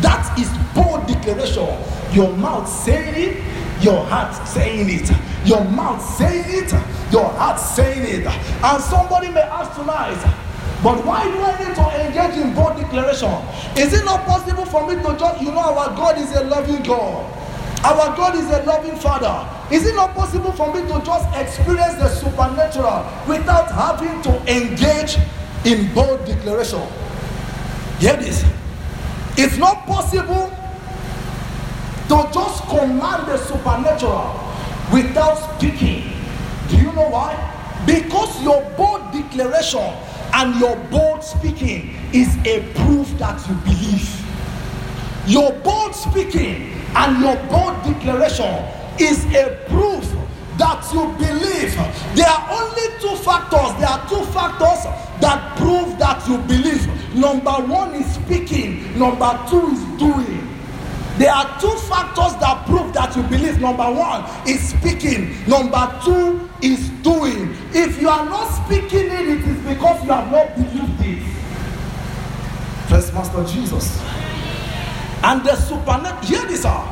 That 0.00 0.38
is 0.38 0.48
bold 0.74 1.06
declaration. 1.06 1.68
Your 2.12 2.36
mouth 2.36 2.68
saying 2.68 3.14
it, 3.16 3.82
your 3.82 4.04
heart 4.06 4.34
saying 4.46 4.88
it. 4.90 5.10
Your 5.46 5.64
mouth 5.64 6.02
saying 6.16 6.44
it, 6.48 6.72
your 7.12 7.28
heart 7.28 7.60
saying 7.60 8.02
it. 8.02 8.26
And 8.26 8.82
somebody 8.82 9.28
may 9.28 9.42
ask 9.42 9.78
tonight, 9.78 10.16
but 10.82 11.04
why 11.04 11.24
do 11.24 11.40
I 11.40 11.66
need 11.66 11.74
to 11.76 11.86
engage 12.06 12.38
in 12.42 12.54
bold 12.54 12.76
declaration? 12.76 13.32
Is 13.76 13.92
it 13.92 14.04
not 14.04 14.24
possible 14.26 14.64
for 14.64 14.86
me 14.88 14.96
to 14.96 15.16
just, 15.18 15.40
you 15.40 15.52
know, 15.52 15.60
our 15.60 15.94
God 15.96 16.18
is 16.18 16.34
a 16.34 16.44
loving 16.44 16.82
God. 16.82 17.30
Our 17.84 18.16
God 18.16 18.34
is 18.36 18.46
a 18.46 18.62
loving 18.64 18.96
Father. 18.96 19.46
Is 19.70 19.86
it 19.86 19.94
not 19.94 20.14
possible 20.14 20.52
for 20.52 20.72
me 20.74 20.80
to 20.82 21.02
just 21.04 21.28
experience 21.36 21.94
the 21.94 22.08
supernatural 22.08 23.06
without 23.28 23.70
having 23.70 24.22
to 24.22 24.32
engage 24.50 25.16
in 25.64 25.92
bold 25.94 26.24
declaration? 26.24 26.80
Hear 27.98 28.16
this. 28.16 28.44
It's 29.36 29.58
not 29.58 29.86
possible 29.86 30.50
to 32.08 32.28
just 32.32 32.62
command 32.68 33.26
the 33.26 33.38
supernatural 33.38 34.32
without 34.92 35.36
speaking. 35.56 36.12
Do 36.68 36.76
you 36.76 36.92
know 36.92 37.08
why? 37.08 37.32
Because 37.86 38.42
your 38.42 38.62
bold 38.76 39.12
declaration 39.12 39.80
and 40.34 40.58
your 40.60 40.76
bold 40.90 41.22
speaking 41.22 41.96
is 42.12 42.36
a 42.46 42.60
proof 42.74 43.08
that 43.18 43.46
you 43.48 43.54
believe. 43.56 44.24
Your 45.26 45.52
bold 45.60 45.94
speaking 45.94 46.72
and 46.94 47.20
your 47.22 47.36
bold 47.48 47.82
declaration 47.84 48.52
is 48.98 49.24
a 49.34 49.58
proof 49.68 50.04
that 50.58 50.84
you 50.92 51.06
believe. 51.18 51.74
There 52.14 52.28
are 52.28 52.62
only 52.62 52.86
two 53.00 53.16
factors. 53.22 53.74
There 53.80 53.88
are 53.88 54.08
two 54.08 54.24
factors 54.32 54.84
that 55.20 55.56
prove 55.56 55.98
that 55.98 56.26
you 56.28 56.38
believe. 56.38 56.86
Number 57.14 57.50
one 57.50 57.94
is 57.94 58.14
speaking, 58.14 58.98
number 58.98 59.38
two 59.48 59.68
is 59.68 59.80
doing. 59.98 60.43
There 61.18 61.32
are 61.32 61.60
two 61.60 61.70
factors 61.88 62.34
that 62.40 62.66
prove 62.66 62.92
that 62.94 63.14
you 63.16 63.22
believe. 63.24 63.60
Number 63.60 63.90
one 63.90 64.24
is 64.48 64.70
speaking, 64.70 65.34
number 65.46 66.00
two 66.04 66.50
is 66.60 66.88
doing. 67.02 67.54
If 67.72 68.00
you 68.00 68.08
are 68.08 68.24
not 68.24 68.48
speaking 68.64 69.06
it, 69.06 69.28
it 69.28 69.40
is 69.46 69.58
because 69.64 70.02
you 70.04 70.10
have 70.10 70.30
not 70.30 70.54
believed 70.56 71.00
it. 71.00 71.22
First 72.88 73.14
Master 73.14 73.44
Jesus. 73.44 74.00
And 75.22 75.44
the 75.44 75.54
supernatural, 75.56 76.22
hear 76.22 76.46
this 76.46 76.64
out. 76.64 76.90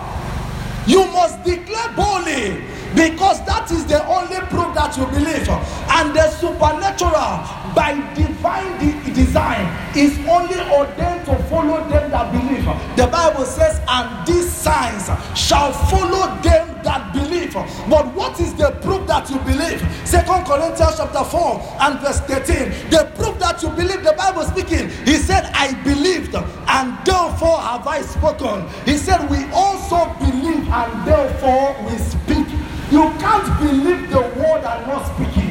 You 0.87 1.05
must 1.07 1.43
declare 1.45 1.93
boldly 1.95 2.65
because 2.95 3.45
that 3.47 3.71
is 3.71 3.87
the 3.87 4.05
only 4.07 4.37
proof 4.49 4.75
that 4.75 4.97
you 4.97 5.07
believe. 5.07 5.49
And 5.49 6.15
the 6.15 6.31
supernatural, 6.31 7.45
by 7.75 7.95
divine 8.15 8.79
de- 8.79 9.13
design, 9.13 9.67
is 9.97 10.19
only 10.29 10.61
ordained 10.71 11.25
to 11.27 11.37
follow 11.45 11.87
them 11.89 12.11
that 12.11 12.33
believe. 12.33 12.65
The 12.97 13.07
Bible 13.07 13.45
says, 13.45 13.81
and 13.89 14.27
these 14.27 14.51
signs 14.51 15.07
shall 15.39 15.73
follow 15.73 16.27
them 16.43 16.83
that 16.83 17.13
believe. 17.13 17.55
But 17.55 18.15
what 18.15 18.41
is 18.41 18.55
the 18.55 18.71
proof 18.83 19.07
that 19.07 19.29
you 19.31 19.39
believe? 19.41 19.81
Second 20.07 20.45
Corinthians 20.47 20.97
chapter 20.97 21.25
4 21.25 21.77
and 21.81 22.01
verse 22.01 22.21
13. 22.21 22.91
The 22.91 23.11
proof 23.15 23.39
that 23.39 23.63
you 23.63 23.69
believe, 23.71 24.03
the 24.03 24.15
Bible 24.17 24.45
speaking, 24.45 24.89
he 25.05 25.15
said, 25.17 25.51
I 25.55 25.75
believed 25.85 26.35
and 26.35 26.99
therefore 27.05 27.59
have 27.61 27.87
I 27.87 28.03
spoken? 28.03 28.69
He 28.85 28.97
said, 28.97 29.29
We 29.31 29.45
also 29.53 30.07
believe 30.19 30.69
and 30.69 31.07
therefore 31.07 31.77
we 31.85 31.97
speak. 31.99 32.49
You 32.91 33.09
can't 33.19 33.49
believe 33.61 34.11
the 34.11 34.21
word 34.21 34.65
and 34.65 34.87
not 34.87 35.05
speak. 35.15 35.42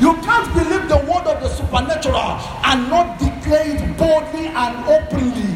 You 0.00 0.14
can't 0.22 0.52
believe 0.54 0.88
the 0.88 0.96
word 0.96 1.26
of 1.26 1.40
the 1.40 1.48
supernatural 1.48 2.38
and 2.64 2.90
not 2.90 3.18
declare 3.18 3.76
it 3.76 3.96
boldly 3.96 4.48
and 4.48 4.84
openly. 4.86 5.54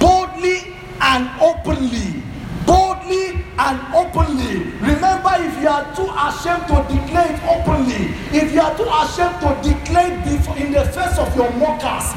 Boldly 0.00 0.74
and 1.00 1.28
openly. 1.40 2.22
Boldly 2.66 3.44
and 3.58 3.94
openly. 3.94 4.64
Remember, 4.80 5.30
if 5.36 5.60
you 5.60 5.68
are 5.68 5.84
too 5.94 6.08
ashamed 6.16 6.66
to 6.68 6.82
declare 6.88 7.32
it 7.32 7.40
openly, 7.44 8.14
if 8.32 8.52
you 8.52 8.60
are 8.60 8.76
too 8.76 8.88
ashamed 8.88 9.38
to 9.40 9.68
declare 9.68 10.12
it 10.26 10.60
in 10.60 10.72
the 10.72 10.84
face 10.86 11.18
of 11.18 11.34
your 11.36 11.50
mockers, 11.52 12.14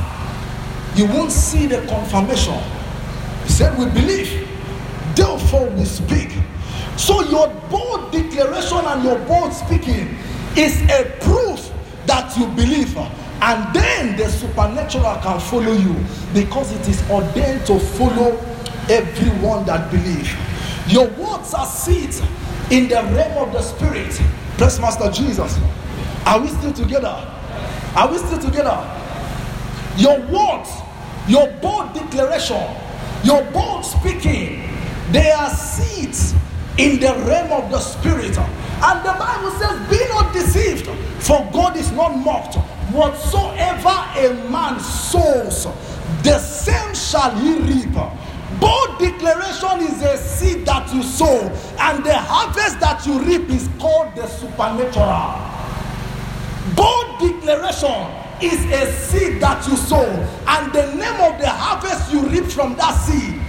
you 0.97 1.05
won't 1.05 1.31
see 1.31 1.67
the 1.67 1.85
confirmation. 1.87 2.59
He 3.43 3.49
said, 3.49 3.77
We 3.77 3.85
believe, 3.85 4.47
therefore 5.15 5.69
we 5.69 5.83
speak. 5.85 6.31
So, 6.97 7.21
your 7.29 7.47
bold 7.69 8.11
declaration 8.11 8.79
and 8.79 9.03
your 9.03 9.19
bold 9.19 9.53
speaking 9.53 10.17
is 10.57 10.81
a 10.89 11.03
proof 11.21 11.71
that 12.05 12.35
you 12.37 12.47
believe. 12.47 12.95
And 13.41 13.73
then 13.73 14.17
the 14.17 14.27
supernatural 14.27 15.15
can 15.21 15.39
follow 15.39 15.71
you 15.71 15.95
because 16.33 16.71
it 16.73 16.87
is 16.89 17.01
ordained 17.09 17.65
to 17.67 17.79
follow 17.79 18.37
everyone 18.89 19.65
that 19.65 19.89
believes. 19.91 20.29
Your 20.91 21.07
words 21.11 21.53
are 21.53 21.65
seeds 21.65 22.21
in 22.71 22.87
the 22.89 22.95
realm 22.95 23.47
of 23.47 23.53
the 23.53 23.61
spirit. 23.61 24.19
Bless 24.57 24.79
Master 24.79 25.09
Jesus. 25.11 25.57
Are 26.25 26.41
we 26.41 26.47
still 26.49 26.73
together? 26.73 27.15
Are 27.95 28.11
we 28.11 28.17
still 28.17 28.39
together? 28.39 28.77
Your 29.97 30.19
words, 30.27 30.69
your 31.27 31.47
bold 31.61 31.93
declaration, 31.93 32.61
your 33.23 33.43
bold 33.51 33.85
speaking, 33.85 34.69
they 35.11 35.31
are 35.31 35.49
seeds 35.49 36.33
in 36.77 36.99
the 36.99 37.13
realm 37.25 37.51
of 37.51 37.71
the 37.71 37.79
spirit. 37.79 38.28
Not 41.99 42.17
mocked. 42.17 42.55
Whatsoever 42.93 43.95
a 44.17 44.33
man 44.49 44.79
sows, 44.79 45.67
the 46.23 46.39
same 46.39 46.95
shall 46.95 47.35
he 47.35 47.55
reap. 47.59 47.93
Bold 48.59 48.97
declaration 48.99 49.79
is 49.81 50.01
a 50.01 50.17
seed 50.17 50.65
that 50.65 50.91
you 50.93 51.03
sow, 51.03 51.39
and 51.79 52.03
the 52.03 52.17
harvest 52.17 52.79
that 52.79 53.05
you 53.05 53.19
reap 53.19 53.49
is 53.49 53.69
called 53.79 54.15
the 54.15 54.25
supernatural. 54.27 55.35
Bold 56.75 57.19
declaration 57.19 57.99
is 58.41 58.59
a 58.71 58.91
seed 58.91 59.41
that 59.41 59.67
you 59.67 59.75
sow, 59.75 60.05
and 60.47 60.73
the 60.73 60.87
name 60.95 61.19
of 61.21 61.39
the 61.39 61.49
harvest 61.49 62.11
you 62.13 62.21
reap 62.27 62.45
from 62.45 62.75
that 62.77 62.93
seed 63.05 63.39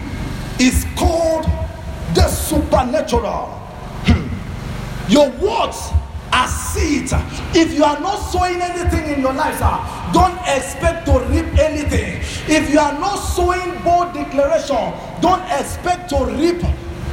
is 0.60 0.84
called 0.96 1.44
the 2.14 2.26
supernatural. 2.28 3.46
Hmm. 4.06 4.28
Your 5.10 5.30
words 5.38 5.92
are 6.32 6.48
seeds. 6.48 7.12
If 7.54 7.74
you 7.74 7.84
are 7.84 8.00
not 8.00 8.16
sowing 8.16 8.60
anything 8.60 9.14
in 9.14 9.20
your 9.20 9.32
life, 9.32 9.58
sir, 9.58 10.12
don't 10.12 10.38
expect 10.46 11.06
to 11.06 11.20
reap 11.30 11.46
anything. 11.58 12.20
If 12.48 12.70
you 12.70 12.78
are 12.78 12.98
not 12.98 13.16
sowing 13.16 13.82
bold 13.82 14.14
declaration, 14.14 14.92
don't 15.20 15.42
expect 15.50 16.10
to 16.10 16.24
reap 16.26 16.60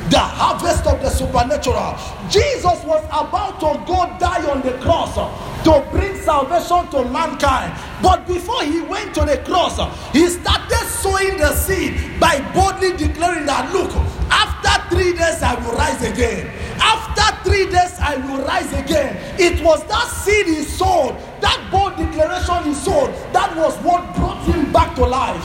the 0.09 0.19
harvest 0.19 0.85
of 0.87 1.01
the 1.01 1.09
supernatural. 1.09 1.97
Jesus 2.29 2.83
was 2.85 3.03
about 3.11 3.59
to 3.59 3.77
go 3.85 4.07
die 4.19 4.49
on 4.49 4.61
the 4.61 4.77
cross 4.79 5.15
to 5.63 5.85
bring 5.91 6.15
salvation 6.21 6.87
to 6.91 7.03
mankind. 7.11 7.73
But 8.01 8.25
before 8.25 8.63
he 8.63 8.81
went 8.81 9.13
to 9.15 9.25
the 9.25 9.37
cross, 9.39 9.77
he 10.13 10.27
started 10.29 10.87
sowing 10.87 11.37
the 11.37 11.53
seed 11.53 12.19
by 12.19 12.39
boldly 12.53 12.95
declaring 12.95 13.45
that, 13.47 13.73
look, 13.73 13.91
after 14.31 14.95
three 14.95 15.11
days 15.11 15.43
I 15.43 15.55
will 15.55 15.73
rise 15.73 16.01
again. 16.03 16.51
After 16.79 17.49
three 17.49 17.65
days 17.69 17.99
I 17.99 18.15
will 18.15 18.45
rise 18.45 18.71
again. 18.73 19.06
It 19.39 19.63
was 19.63 19.83
that 19.87 20.07
seed 20.09 20.47
he 20.47 20.63
sowed, 20.63 21.15
that 21.41 21.69
bold 21.71 21.95
declaration 21.97 22.63
he 22.63 22.73
sowed, 22.73 23.13
that 23.33 23.55
was 23.55 23.75
what 23.83 24.15
brought 24.15 24.43
him 24.45 24.71
back 24.71 24.95
to 24.95 25.05
life. 25.05 25.43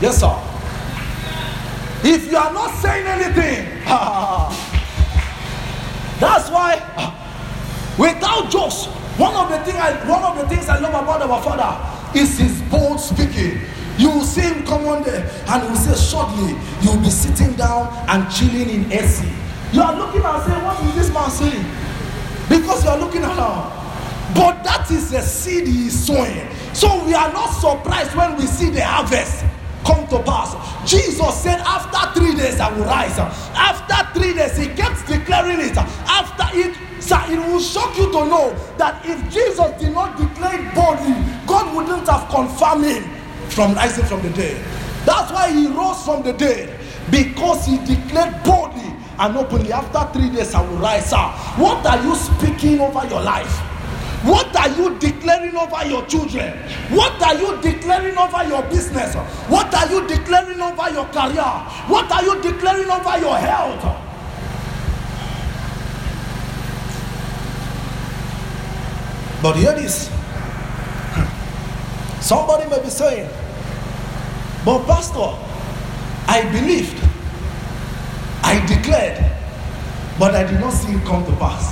Yes, 0.00 0.20
sir. 0.20 0.36
If 2.02 2.30
you 2.30 2.36
are 2.36 2.52
not 2.52 2.74
saying 2.80 3.06
anything, 3.06 3.66
that's 6.20 6.50
why 6.50 6.80
without 7.98 8.50
jokes, 8.50 8.86
one 9.18 9.34
of 9.34 9.50
the 9.50 9.58
things 9.64 9.76
I 9.76 9.92
one 10.08 10.22
of 10.22 10.38
the 10.38 10.48
things 10.48 10.68
I 10.68 10.78
love 10.78 10.94
about 10.94 11.20
our 11.22 11.42
father 11.42 12.18
is 12.18 12.38
his 12.38 12.62
bold 12.62 13.00
speaking. 13.00 13.60
You 13.98 14.10
will 14.10 14.24
see 14.24 14.40
him 14.40 14.64
come 14.64 14.84
one 14.84 15.02
day 15.02 15.20
and 15.48 15.62
he 15.62 15.68
will 15.68 15.76
say, 15.76 15.94
shortly, 15.94 16.56
you 16.80 16.90
will 16.90 17.02
be 17.02 17.10
sitting 17.10 17.52
down 17.54 17.92
and 18.08 18.30
chilling 18.32 18.70
in 18.70 18.90
AC. 18.90 19.28
You 19.72 19.82
are 19.82 19.94
looking 19.94 20.22
and 20.22 20.42
saying, 20.42 20.64
What 20.64 20.82
is 20.82 20.94
this 20.94 21.12
man 21.14 21.30
saying? 21.30 21.64
Because 22.48 22.79
are 22.90 22.98
looking 22.98 23.22
around. 23.22 23.70
But 24.34 24.62
that 24.64 24.90
is 24.90 25.12
a 25.12 25.22
seed 25.22 25.66
he 25.66 25.86
is 25.86 26.06
sowing. 26.06 26.48
So 26.74 27.04
we 27.04 27.14
are 27.14 27.32
not 27.32 27.50
surprised 27.50 28.14
when 28.14 28.36
we 28.36 28.46
see 28.46 28.70
the 28.70 28.84
harvest 28.84 29.44
come 29.84 30.06
to 30.08 30.22
pass. 30.22 30.54
Jesus 30.88 31.42
said, 31.42 31.60
After 31.60 32.20
three 32.20 32.34
days 32.34 32.60
I 32.60 32.70
will 32.76 32.84
rise. 32.84 33.18
After 33.18 34.18
three 34.18 34.34
days, 34.34 34.56
he 34.56 34.68
kept 34.68 35.06
declaring 35.06 35.60
it. 35.60 35.76
After 35.76 36.46
it, 36.58 36.76
sir, 37.02 37.20
it 37.28 37.38
will 37.38 37.60
shock 37.60 37.96
you 37.96 38.06
to 38.06 38.24
know 38.26 38.54
that 38.76 39.04
if 39.04 39.18
Jesus 39.32 39.70
did 39.80 39.92
not 39.92 40.18
declare 40.18 40.60
it 40.60 40.74
boldly, 40.74 41.14
God 41.46 41.74
wouldn't 41.74 42.08
have 42.08 42.28
confirmed 42.30 42.84
him 42.84 43.02
from 43.50 43.74
rising 43.74 44.04
from 44.04 44.22
the 44.22 44.30
dead. 44.30 44.56
That's 45.04 45.32
why 45.32 45.50
he 45.50 45.66
rose 45.66 46.04
from 46.04 46.22
the 46.22 46.32
dead 46.32 46.78
because 47.10 47.66
he 47.66 47.78
declared 47.78 48.42
boldly 48.44 48.94
and 49.20 49.36
openly, 49.36 49.70
After 49.72 50.18
three 50.18 50.30
days 50.30 50.54
I 50.54 50.62
will 50.66 50.78
rise. 50.78 51.10
Sir, 51.10 51.16
what 51.60 51.84
are 51.86 52.02
you 52.02 52.14
speaking 52.16 52.80
over 52.80 53.06
your 53.06 53.20
life? 53.22 53.52
What 54.24 54.54
are 54.56 54.68
you 54.76 54.98
declaring 54.98 55.56
over 55.56 55.86
your 55.86 56.04
children? 56.06 56.52
What 56.90 57.22
are 57.22 57.34
you 57.34 57.60
declaring 57.62 58.16
over 58.18 58.44
your 58.48 58.62
business? 58.64 59.14
What 59.48 59.72
are 59.74 59.88
you 59.90 60.06
declaring 60.08 60.60
over 60.60 60.90
your 60.90 61.06
career? 61.06 61.50
What 61.88 62.10
are 62.12 62.22
you 62.22 62.40
declaring 62.42 62.90
over 62.90 63.18
your 63.18 63.36
health? 63.36 63.82
But 69.42 69.56
hear 69.56 69.72
this. 69.72 70.10
Somebody 72.20 72.68
may 72.68 72.80
be 72.82 72.90
saying, 72.90 73.28
But, 74.66 74.84
Pastor, 74.86 75.34
I 76.28 76.42
believed, 76.52 77.02
I 78.50 78.66
declared, 78.66 79.16
but 80.18 80.34
I 80.34 80.42
did 80.42 80.58
not 80.58 80.70
see 80.70 80.90
it 80.90 81.04
come 81.04 81.24
to 81.24 81.32
pass. 81.36 81.70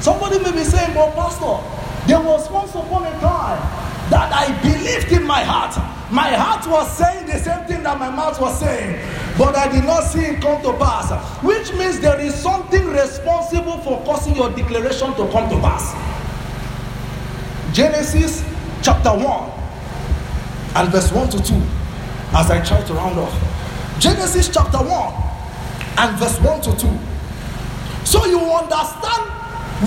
Somebody 0.02 0.38
may 0.38 0.52
be 0.52 0.64
saying, 0.64 0.94
But, 0.94 1.14
Pastor, 1.14 1.60
there 2.06 2.18
was 2.22 2.50
once 2.50 2.70
upon 2.70 3.04
a 3.04 3.10
time 3.20 3.60
that 4.08 4.32
I 4.32 4.50
believed 4.62 5.12
in 5.12 5.26
my 5.26 5.44
heart. 5.44 5.76
My 6.10 6.30
heart 6.30 6.66
was 6.66 6.90
saying 6.96 7.26
the 7.26 7.38
same 7.38 7.66
thing 7.66 7.82
that 7.82 7.98
my 7.98 8.08
mouth 8.08 8.40
was 8.40 8.58
saying, 8.58 8.98
but 9.36 9.54
I 9.54 9.70
did 9.70 9.84
not 9.84 10.04
see 10.04 10.20
it 10.20 10.40
come 10.40 10.62
to 10.62 10.72
pass. 10.78 11.12
Which 11.44 11.70
means 11.74 12.00
there 12.00 12.18
is 12.18 12.34
something 12.34 12.86
responsible 12.86 13.76
for 13.82 14.02
causing 14.06 14.36
your 14.36 14.48
declaration 14.48 15.08
to 15.16 15.28
come 15.30 15.50
to 15.50 15.60
pass. 15.60 15.92
Genesis 17.76 18.42
chapter 18.80 19.10
1 19.10 19.50
and 20.76 20.88
verse 20.88 21.12
1 21.12 21.28
to 21.28 21.42
2 21.42 21.54
as 22.32 22.50
I 22.50 22.64
try 22.64 22.82
to 22.82 22.94
round 22.94 23.18
off. 23.18 23.47
Genesis 23.98 24.48
chapter 24.48 24.78
1 24.78 24.86
and 25.98 26.18
verse 26.18 26.40
1 26.40 26.60
to 26.62 26.76
2. 26.76 26.98
So 28.04 28.24
you 28.26 28.38
understand 28.38 29.30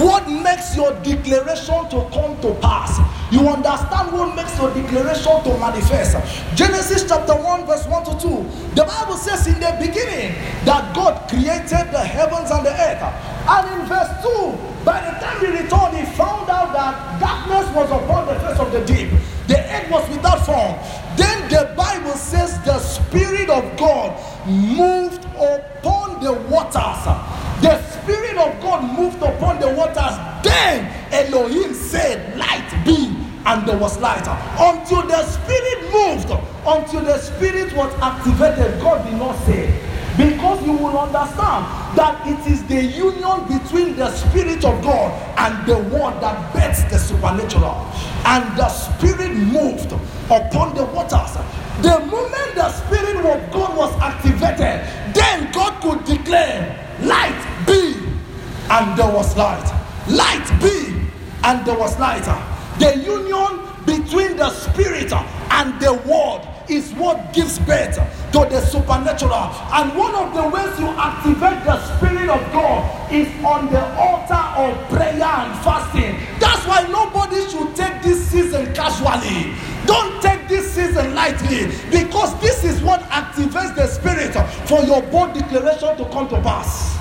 what 0.04 0.28
makes 0.30 0.76
your 0.76 0.92
declaration 1.02 1.88
to 1.90 2.08
come 2.12 2.40
to 2.42 2.54
pass. 2.62 3.00
You 3.32 3.48
understand 3.48 4.12
what 4.12 4.36
makes 4.36 4.58
your 4.60 4.74
declaration 4.74 5.44
to 5.44 5.58
manifest. 5.58 6.20
Genesis 6.56 7.08
chapter 7.08 7.34
1, 7.34 7.66
verse 7.66 7.88
1 7.88 8.04
to 8.06 8.20
2. 8.20 8.76
The 8.76 8.84
Bible 8.84 9.16
says 9.16 9.48
in 9.48 9.60
the 9.60 9.76
beginning 9.80 10.36
that 10.66 10.94
God 10.94 11.30
created 11.30 11.92
the 11.92 12.04
heavens 12.04 12.52
and 12.52 12.66
the 12.66 12.72
earth. 12.72 13.04
And 13.48 13.82
in 13.82 13.88
verse 13.88 14.12
2, 14.24 14.84
by 14.84 15.00
the 15.08 15.12
time 15.24 15.40
he 15.40 15.48
returned, 15.48 15.96
he 15.96 16.06
found 16.18 16.50
out 16.50 16.74
that 16.74 17.20
darkness 17.20 17.74
was 17.76 17.90
upon 17.92 18.28
the 18.28 18.36
face 18.42 18.60
of 18.60 18.72
the 18.72 18.84
deep. 18.84 19.12
The 19.48 19.60
earth 19.60 19.90
was 19.90 20.10
without 20.10 20.46
form. 20.46 20.76
Then 21.22 21.50
the 21.50 21.74
Bible 21.78 22.14
says 22.14 22.60
the 22.66 22.80
Spirit 22.80 23.48
of 23.50 23.78
God 23.78 24.10
moved 24.48 25.24
upon 25.36 26.24
the 26.24 26.34
waters. 26.50 27.02
The 27.62 27.80
Spirit 27.92 28.38
of 28.38 28.60
God 28.60 28.98
moved 28.98 29.22
upon 29.22 29.60
the 29.60 29.70
waters. 29.70 30.16
Then 30.44 30.90
Elohim 31.14 31.76
said, 31.76 32.36
Light 32.38 32.70
be. 32.84 33.16
And 33.46 33.68
there 33.68 33.78
was 33.78 34.00
light. 34.00 34.28
Until 34.60 35.06
the 35.08 35.24
Spirit 35.26 35.80
moved, 35.94 36.32
until 36.66 37.04
the 37.04 37.18
Spirit 37.20 37.76
was 37.76 37.94
activated, 38.02 38.82
God 38.82 39.04
did 39.06 39.18
not 39.18 39.36
say. 39.46 39.70
Because 40.18 40.66
you 40.66 40.74
will 40.74 40.98
understand 41.00 41.66
that 41.96 42.22
it 42.28 42.52
is 42.52 42.64
the 42.66 42.84
union 42.84 43.48
between 43.48 43.96
the 43.96 44.12
Spirit 44.12 44.64
of 44.66 44.82
God 44.84 45.12
and 45.38 45.66
the 45.66 45.78
Word 45.78 46.20
that 46.22 46.54
bets 46.54 46.84
the 46.86 46.98
supernatural. 46.98 47.88
And 48.26 48.58
the 48.58 48.68
Spirit 48.70 49.34
moved 49.36 49.92
upon 50.30 50.76
the 50.76 50.86
waters. 50.86 51.38
The 51.82 52.00
moment 52.06 52.56
the 52.56 52.70
Spirit 52.72 53.18
of 53.18 53.52
God 53.52 53.78
was 53.78 53.94
activated, 54.02 54.86
then 55.14 55.52
God 55.52 55.82
could 55.82 56.04
declare, 56.06 56.78
Light 57.02 57.66
be, 57.66 57.96
and 58.70 58.98
there 58.98 59.12
was 59.12 59.36
light. 59.36 59.66
Light 60.08 60.48
be, 60.62 61.10
and 61.44 61.66
there 61.66 61.78
was 61.78 61.98
light. 62.00 62.26
The 62.80 62.98
union 62.98 63.62
between 63.86 64.38
the 64.38 64.50
Spirit 64.52 65.12
and 65.14 65.80
the 65.80 65.94
Word 66.06 66.48
is 66.72 66.94
what 66.94 67.34
gives 67.34 67.60
birth 67.60 67.96
to 68.32 68.40
the 68.50 68.62
supernatural. 68.62 69.52
And 69.74 69.98
one 69.98 70.16
of 70.16 70.34
the 70.34 70.48
ways 70.50 70.80
you 70.80 70.88
activate 70.88 71.64
the 71.66 71.78
Spirit 71.98 72.30
of 72.30 72.40
God 72.54 73.12
is 73.12 73.28
on 73.44 73.72
the 73.72 73.84
altar 73.96 74.34
of 74.34 74.90
prayer 74.90 75.22
and 75.22 75.64
fasting. 75.64 76.18
That's 76.40 76.66
why 76.66 76.88
nobody 76.88 77.42
should 77.50 77.76
take 77.76 78.02
this 78.02 78.26
season 78.28 78.74
casually. 78.74 79.54
Don't 79.86 80.22
take 80.22 80.48
this 80.48 80.72
season 80.74 81.14
lightly 81.14 81.68
because 81.92 82.40
this 82.40 82.64
is 82.64 82.82
what 82.82 83.02
activates 83.10 83.76
the 83.76 83.88
Spirit 83.88 84.34
for 84.68 84.82
your 84.84 85.02
bold 85.12 85.34
declaration 85.34 85.98
to 85.98 86.06
come 86.12 86.30
to 86.30 86.42
pass. 86.42 86.98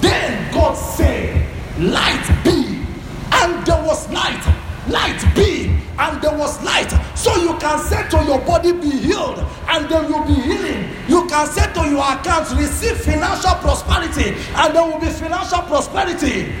Then 0.00 0.52
God 0.52 0.74
said, 0.74 1.48
Light 1.78 2.44
be, 2.44 2.84
and 3.32 3.64
there 3.66 3.82
was 3.84 4.10
light 4.10 4.71
light 4.88 5.22
be 5.34 5.78
and 5.98 6.22
there 6.22 6.36
was 6.36 6.62
light. 6.64 6.90
So 7.16 7.34
you 7.36 7.56
can 7.58 7.78
say 7.78 8.08
to 8.10 8.24
your 8.24 8.40
body 8.40 8.72
be 8.72 8.90
healed 8.90 9.38
and 9.68 9.88
there 9.88 10.02
will 10.02 10.24
be 10.26 10.34
healing. 10.34 10.88
You 11.08 11.26
can 11.28 11.46
say 11.46 11.72
to 11.72 11.88
your 11.88 12.02
account 12.02 12.50
receive 12.58 12.96
financial 12.98 13.54
prosperity 13.56 14.34
and 14.54 14.74
there 14.74 14.84
will 14.84 14.98
be 15.00 15.08
financial 15.08 15.62
prosperity. 15.62 16.52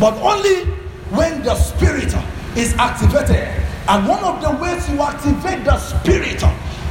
But 0.00 0.14
only 0.14 0.64
when 1.10 1.42
the 1.42 1.54
spirit 1.56 2.14
is 2.56 2.74
activated. 2.74 3.48
And 3.86 4.08
one 4.08 4.24
of 4.24 4.40
the 4.40 4.50
ways 4.62 4.88
you 4.88 5.00
activate 5.02 5.64
the 5.64 5.78
spirit 5.78 6.42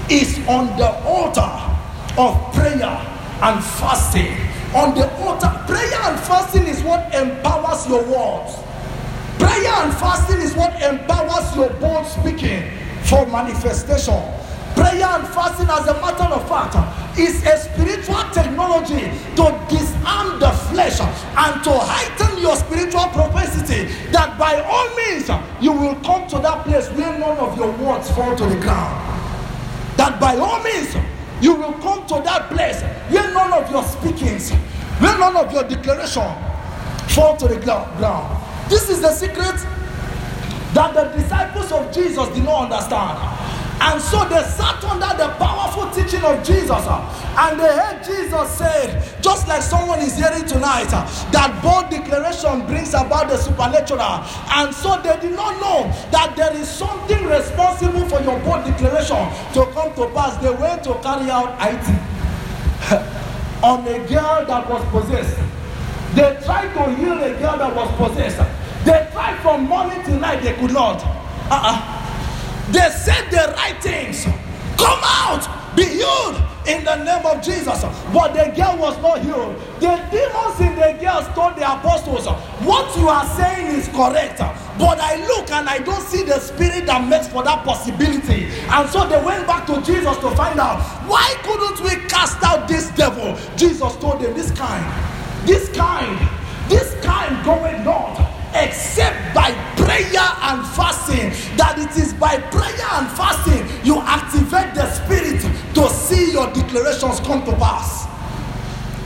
is 0.10 0.38
on 0.48 0.78
the 0.78 0.94
altar 1.04 1.50
of 2.18 2.54
prayer 2.54 2.86
and 3.42 3.64
fasting. 3.64 4.38
On 4.76 4.94
the 4.94 5.10
altar 5.24 5.50
prayer 5.66 6.00
and 6.04 6.20
fasting 6.20 6.68
is 6.68 6.84
what 6.84 7.14
empowers 7.14 7.88
your 7.88 8.04
words 8.04 8.63
Prayer 9.54 9.72
and 9.72 9.94
fasting 9.94 10.42
is 10.42 10.56
what 10.56 10.82
empowers 10.82 11.56
your 11.56 11.70
bold 11.74 12.08
speaking 12.08 12.72
for 13.04 13.24
manifestation. 13.28 14.20
Prayer 14.74 15.06
and 15.06 15.28
fasting, 15.28 15.70
as 15.70 15.86
a 15.86 15.94
matter 16.02 16.24
of 16.24 16.50
fact, 16.50 16.74
is 17.20 17.46
a 17.46 17.56
spiritual 17.58 18.24
technology 18.34 19.14
to 19.36 19.46
disarm 19.70 20.40
the 20.40 20.50
flesh 20.74 21.00
and 21.00 21.64
to 21.64 21.70
heighten 21.72 22.42
your 22.42 22.56
spiritual 22.56 23.06
propensity. 23.10 23.94
That 24.10 24.40
by 24.40 24.60
all 24.62 24.90
means 24.96 25.30
you 25.62 25.72
will 25.72 26.02
come 26.02 26.28
to 26.30 26.40
that 26.40 26.66
place 26.66 26.90
where 26.90 27.16
none 27.20 27.38
of 27.38 27.56
your 27.56 27.72
words 27.74 28.10
fall 28.10 28.36
to 28.36 28.46
the 28.48 28.60
ground. 28.60 28.98
That 29.98 30.20
by 30.20 30.36
all 30.36 30.64
means 30.64 30.96
you 31.42 31.54
will 31.54 31.74
come 31.74 32.08
to 32.08 32.16
that 32.26 32.50
place 32.50 32.82
where 33.14 33.32
none 33.32 33.54
of 33.54 33.70
your 33.70 33.84
speakings, 33.84 34.50
where 34.98 35.16
none 35.20 35.38
of 35.38 35.54
your 35.54 35.62
declaration 35.62 36.34
fall 37.10 37.38
to 37.38 37.48
the 37.48 37.60
ground. 37.60 38.43
This 38.70 38.90
is 38.90 39.02
the 39.02 39.12
secret 39.12 39.56
that 40.74 40.94
the 40.94 41.04
disciples 41.16 41.72
of 41.72 41.94
Jesus 41.94 42.28
did 42.30 42.44
not 42.44 42.72
understand. 42.72 43.44
And 43.84 44.02
so 44.02 44.24
they 44.30 44.42
sat 44.44 44.82
under 44.86 45.12
the 45.18 45.28
powerful 45.36 45.90
teaching 45.92 46.24
of 46.24 46.42
Jesus. 46.44 46.72
Uh, 46.72 47.04
and 47.38 47.60
they 47.60 47.68
heard 47.68 48.02
Jesus 48.02 48.50
say, 48.58 49.18
just 49.22 49.46
like 49.48 49.62
someone 49.62 50.00
is 50.00 50.16
hearing 50.16 50.46
tonight, 50.46 50.88
uh, 50.94 51.04
that 51.32 51.52
bold 51.62 51.90
declaration 51.92 52.66
brings 52.66 52.94
about 52.94 53.28
the 53.28 53.36
supernatural. 53.36 54.24
And 54.56 54.74
so 54.74 55.02
they 55.02 55.20
did 55.20 55.36
not 55.36 55.60
know 55.60 55.92
that 56.12 56.34
there 56.38 56.56
is 56.56 56.70
something 56.70 57.26
responsible 57.26 58.08
for 58.08 58.22
your 58.24 58.40
bold 58.40 58.64
declaration 58.64 59.20
to 59.54 59.66
come 59.74 59.94
to 59.96 60.08
pass. 60.16 60.38
They 60.38 60.52
went 60.52 60.84
to 60.86 60.94
carry 61.04 61.30
out 61.30 61.58
IT 61.60 61.86
on 63.64 63.86
a 63.86 64.00
girl 64.08 64.46
that 64.46 64.70
was 64.70 64.84
possessed. 64.92 65.53
They 66.16 66.38
tried 66.44 66.74
to 66.74 66.96
heal 66.96 67.24
a 67.24 67.34
girl 67.40 67.58
that 67.58 67.76
was 67.76 67.90
possessed. 67.98 68.38
They 68.86 69.10
tried 69.12 69.40
from 69.42 69.66
morning 69.66 70.04
till 70.04 70.20
night, 70.20 70.44
they 70.44 70.54
could 70.54 70.72
not. 70.72 71.02
Uh-uh. 71.50 72.72
They 72.72 72.90
said 72.90 73.30
the 73.30 73.54
right 73.54 73.82
things. 73.82 74.26
Come 74.78 75.00
out, 75.04 75.76
be 75.76 75.86
healed 75.86 76.36
in 76.68 76.84
the 76.84 77.04
name 77.04 77.26
of 77.26 77.42
Jesus. 77.44 77.82
But 78.14 78.34
the 78.34 78.54
girl 78.56 78.78
was 78.78 78.98
not 79.02 79.22
healed. 79.22 79.56
The 79.80 79.96
demons 80.12 80.60
in 80.60 80.76
the 80.76 80.98
girl 81.02 81.22
told 81.34 81.56
the 81.56 81.66
apostles, 81.66 82.28
What 82.66 82.96
you 82.98 83.08
are 83.10 83.26
saying 83.36 83.68
is 83.76 83.88
correct. 83.90 84.40
But 84.78 85.00
I 85.00 85.26
look 85.28 85.52
and 85.52 85.68
I 85.68 85.80
don't 85.80 86.02
see 86.02 86.24
the 86.24 86.40
spirit 86.40 86.86
that 86.86 87.08
makes 87.08 87.28
for 87.28 87.44
that 87.44 87.66
possibility. 87.66 88.46
And 88.70 88.90
so 88.90 89.08
they 89.08 89.22
went 89.24 89.46
back 89.46 89.66
to 89.68 89.82
Jesus 89.82 90.18
to 90.18 90.30
find 90.36 90.60
out 90.60 90.82
why 91.08 91.36
couldn't 91.44 91.82
we 91.84 92.08
cast 92.08 92.42
out 92.44 92.68
this 92.68 92.90
devil? 92.92 93.38
Jesus 93.56 93.96
told 93.98 94.22
them, 94.22 94.34
This 94.34 94.52
kind, 94.52 94.84
this 95.46 95.70
kind, 95.76 96.18
this 96.70 96.94
kind 97.04 97.44
going 97.46 97.84
not 97.84 98.34
except 98.56 99.34
by 99.34 99.52
prayer 99.76 100.30
and 100.42 100.66
fasting. 100.76 101.32
That 101.58 101.78
it 101.78 101.98
is 101.98 102.14
by 102.14 102.38
prayer 102.38 102.88
and 102.94 103.10
fasting 103.18 103.66
you 103.84 104.00
activate 104.00 104.74
the 104.76 104.90
spirit 104.92 105.42
to 105.76 105.90
see 105.90 106.32
your 106.32 106.52
declarations 106.54 107.20
come 107.22 107.44
to 107.46 107.52
pass. 107.58 108.08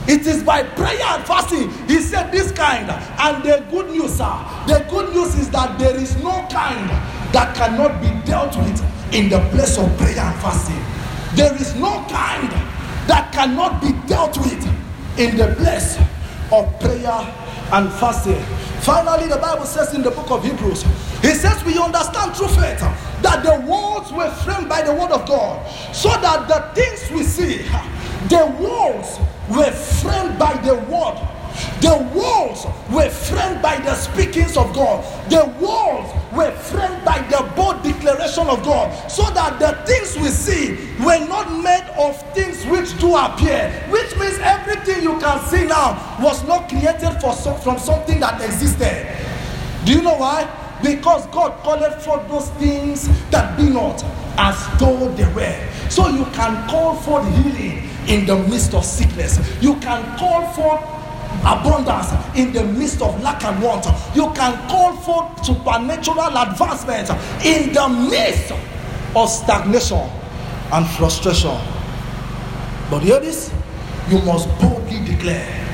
It 0.08 0.26
is 0.26 0.42
by 0.42 0.62
prayer 0.62 1.02
and 1.02 1.24
fasting. 1.24 1.70
He 1.86 2.00
said 2.00 2.30
this 2.32 2.50
kind. 2.52 2.88
And 2.90 3.44
the 3.44 3.66
good 3.70 3.90
news, 3.90 4.14
sir, 4.14 4.36
the 4.66 4.86
good 4.88 5.14
news 5.14 5.34
is 5.34 5.50
that 5.50 5.78
there 5.78 5.96
is 5.96 6.16
no 6.22 6.46
kind 6.50 6.88
that 7.32 7.54
cannot 7.54 8.00
be 8.00 8.08
dealt 8.26 8.56
with 8.56 8.82
in 9.12 9.28
the 9.28 9.40
place 9.50 9.76
of 9.78 9.94
prayer 9.98 10.18
and 10.18 10.40
fasting. 10.40 10.82
There 11.34 11.54
is 11.56 11.74
no 11.74 12.04
kind 12.08 12.50
that 13.06 13.30
cannot 13.32 13.82
be 13.82 13.92
dealt 14.06 14.38
with 14.38 14.64
in 15.18 15.36
the 15.36 15.54
place 15.56 15.98
of 16.52 16.80
prayer 16.80 17.34
and 17.72 17.92
fasting. 17.94 18.42
Finally, 18.80 19.28
the 19.28 19.36
Bible 19.36 19.66
says 19.66 19.94
in 19.94 20.02
the 20.02 20.10
book 20.10 20.30
of 20.30 20.44
Hebrews, 20.44 20.82
He 21.20 21.34
says 21.34 21.62
we 21.64 21.78
understand 21.78 22.36
through 22.36 22.48
faith 22.48 22.80
that 23.22 23.42
the 23.42 23.66
worlds 23.68 24.12
were 24.12 24.30
framed 24.30 24.68
by 24.68 24.82
the 24.82 24.92
word 24.92 25.10
of 25.10 25.26
God, 25.26 25.66
so 25.94 26.08
that 26.08 26.48
the 26.48 26.80
things 26.80 27.10
we 27.10 27.22
see, 27.22 27.58
the 28.28 28.46
worlds 28.60 29.18
were 29.50 29.70
framed 29.72 30.38
by 30.38 30.56
the 30.62 30.74
word 30.74 31.18
the 31.80 32.10
walls 32.14 32.66
were 32.90 33.08
framed 33.08 33.62
by 33.62 33.76
the 33.80 33.94
speakings 33.94 34.56
of 34.56 34.74
God. 34.74 35.04
The 35.30 35.46
walls 35.60 36.12
were 36.32 36.50
framed 36.50 37.04
by 37.04 37.20
the 37.30 37.50
bold 37.54 37.82
declaration 37.82 38.48
of 38.48 38.64
God. 38.64 39.10
So 39.10 39.22
that 39.30 39.60
the 39.60 39.72
things 39.86 40.16
we 40.16 40.28
see 40.28 40.74
were 40.98 41.24
not 41.28 41.50
made 41.62 41.86
of 41.96 42.20
things 42.34 42.64
which 42.66 42.98
do 42.98 43.16
appear. 43.16 43.70
Which 43.90 44.16
means 44.16 44.38
everything 44.40 45.02
you 45.02 45.18
can 45.20 45.44
see 45.46 45.66
now 45.66 46.18
was 46.20 46.42
not 46.48 46.68
created 46.68 47.20
for 47.20 47.32
from 47.34 47.78
something 47.78 48.18
that 48.20 48.42
existed. 48.42 49.16
Do 49.84 49.92
you 49.92 50.02
know 50.02 50.16
why? 50.16 50.48
Because 50.82 51.26
God 51.28 51.62
called 51.62 52.02
for 52.02 52.18
those 52.28 52.50
things 52.58 53.08
that 53.30 53.56
be 53.56 53.68
not 53.68 54.02
as 54.36 54.78
though 54.78 55.12
they 55.14 55.32
were. 55.32 55.90
So 55.90 56.08
you 56.08 56.24
can 56.26 56.68
call 56.68 56.94
for 56.96 57.24
healing 57.24 57.88
in 58.08 58.26
the 58.26 58.36
midst 58.48 58.74
of 58.74 58.84
sickness. 58.84 59.38
You 59.62 59.76
can 59.76 60.18
call 60.18 60.46
for 60.52 60.97
abundance 61.40 62.12
in 62.36 62.52
the 62.52 62.64
midst 62.64 63.02
of 63.02 63.20
lack 63.22 63.44
and 63.44 63.62
want. 63.62 63.86
You 64.14 64.32
can 64.32 64.68
call 64.68 64.96
for 64.96 65.44
supernatural 65.44 66.36
advancement 66.36 67.10
in 67.44 67.72
the 67.72 67.88
midst 68.10 68.52
of 69.14 69.28
stagnation 69.28 70.08
and 70.72 70.86
frustration. 70.96 71.58
But 72.90 73.00
hear 73.00 73.20
this 73.20 73.52
you 74.08 74.20
must 74.22 74.48
boldly 74.58 75.04
declare. 75.04 75.66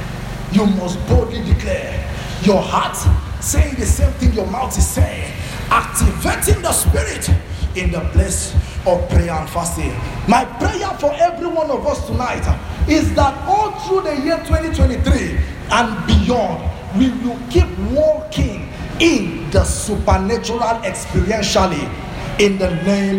You 0.53 0.67
must 0.67 0.99
boldly 1.07 1.43
declare. 1.45 2.01
Your 2.43 2.61
heart 2.61 2.97
saying 3.43 3.77
the 3.77 3.87
same 3.87 4.13
thing 4.15 4.33
your 4.33 4.47
mouth 4.47 4.77
is 4.77 4.87
saying, 4.87 5.33
activating 5.71 6.61
the 6.63 6.73
spirit 6.73 7.29
in 7.77 7.91
the 7.91 8.01
place 8.11 8.55
of 8.87 9.09
prayer 9.09 9.31
and 9.31 9.49
fasting. 9.51 9.93
My 10.29 10.45
prayer 10.59 10.91
for 10.99 11.13
every 11.15 11.47
one 11.47 11.71
of 11.71 11.87
us 11.87 12.07
tonight 12.07 12.45
is 12.89 13.15
that 13.15 13.35
all 13.47 13.73
through 13.81 14.03
the 14.03 14.21
year 14.21 14.39
2023 14.47 15.54
and 15.71 16.07
beyond, 16.07 16.71
we 16.99 17.11
will 17.23 17.39
keep 17.51 17.69
walking 17.91 18.69
in 19.01 19.51
the 19.51 19.65
supernatural 19.65 20.81
experientially. 20.83 21.89
In 22.41 22.59
the 22.59 22.71
name 22.83 23.13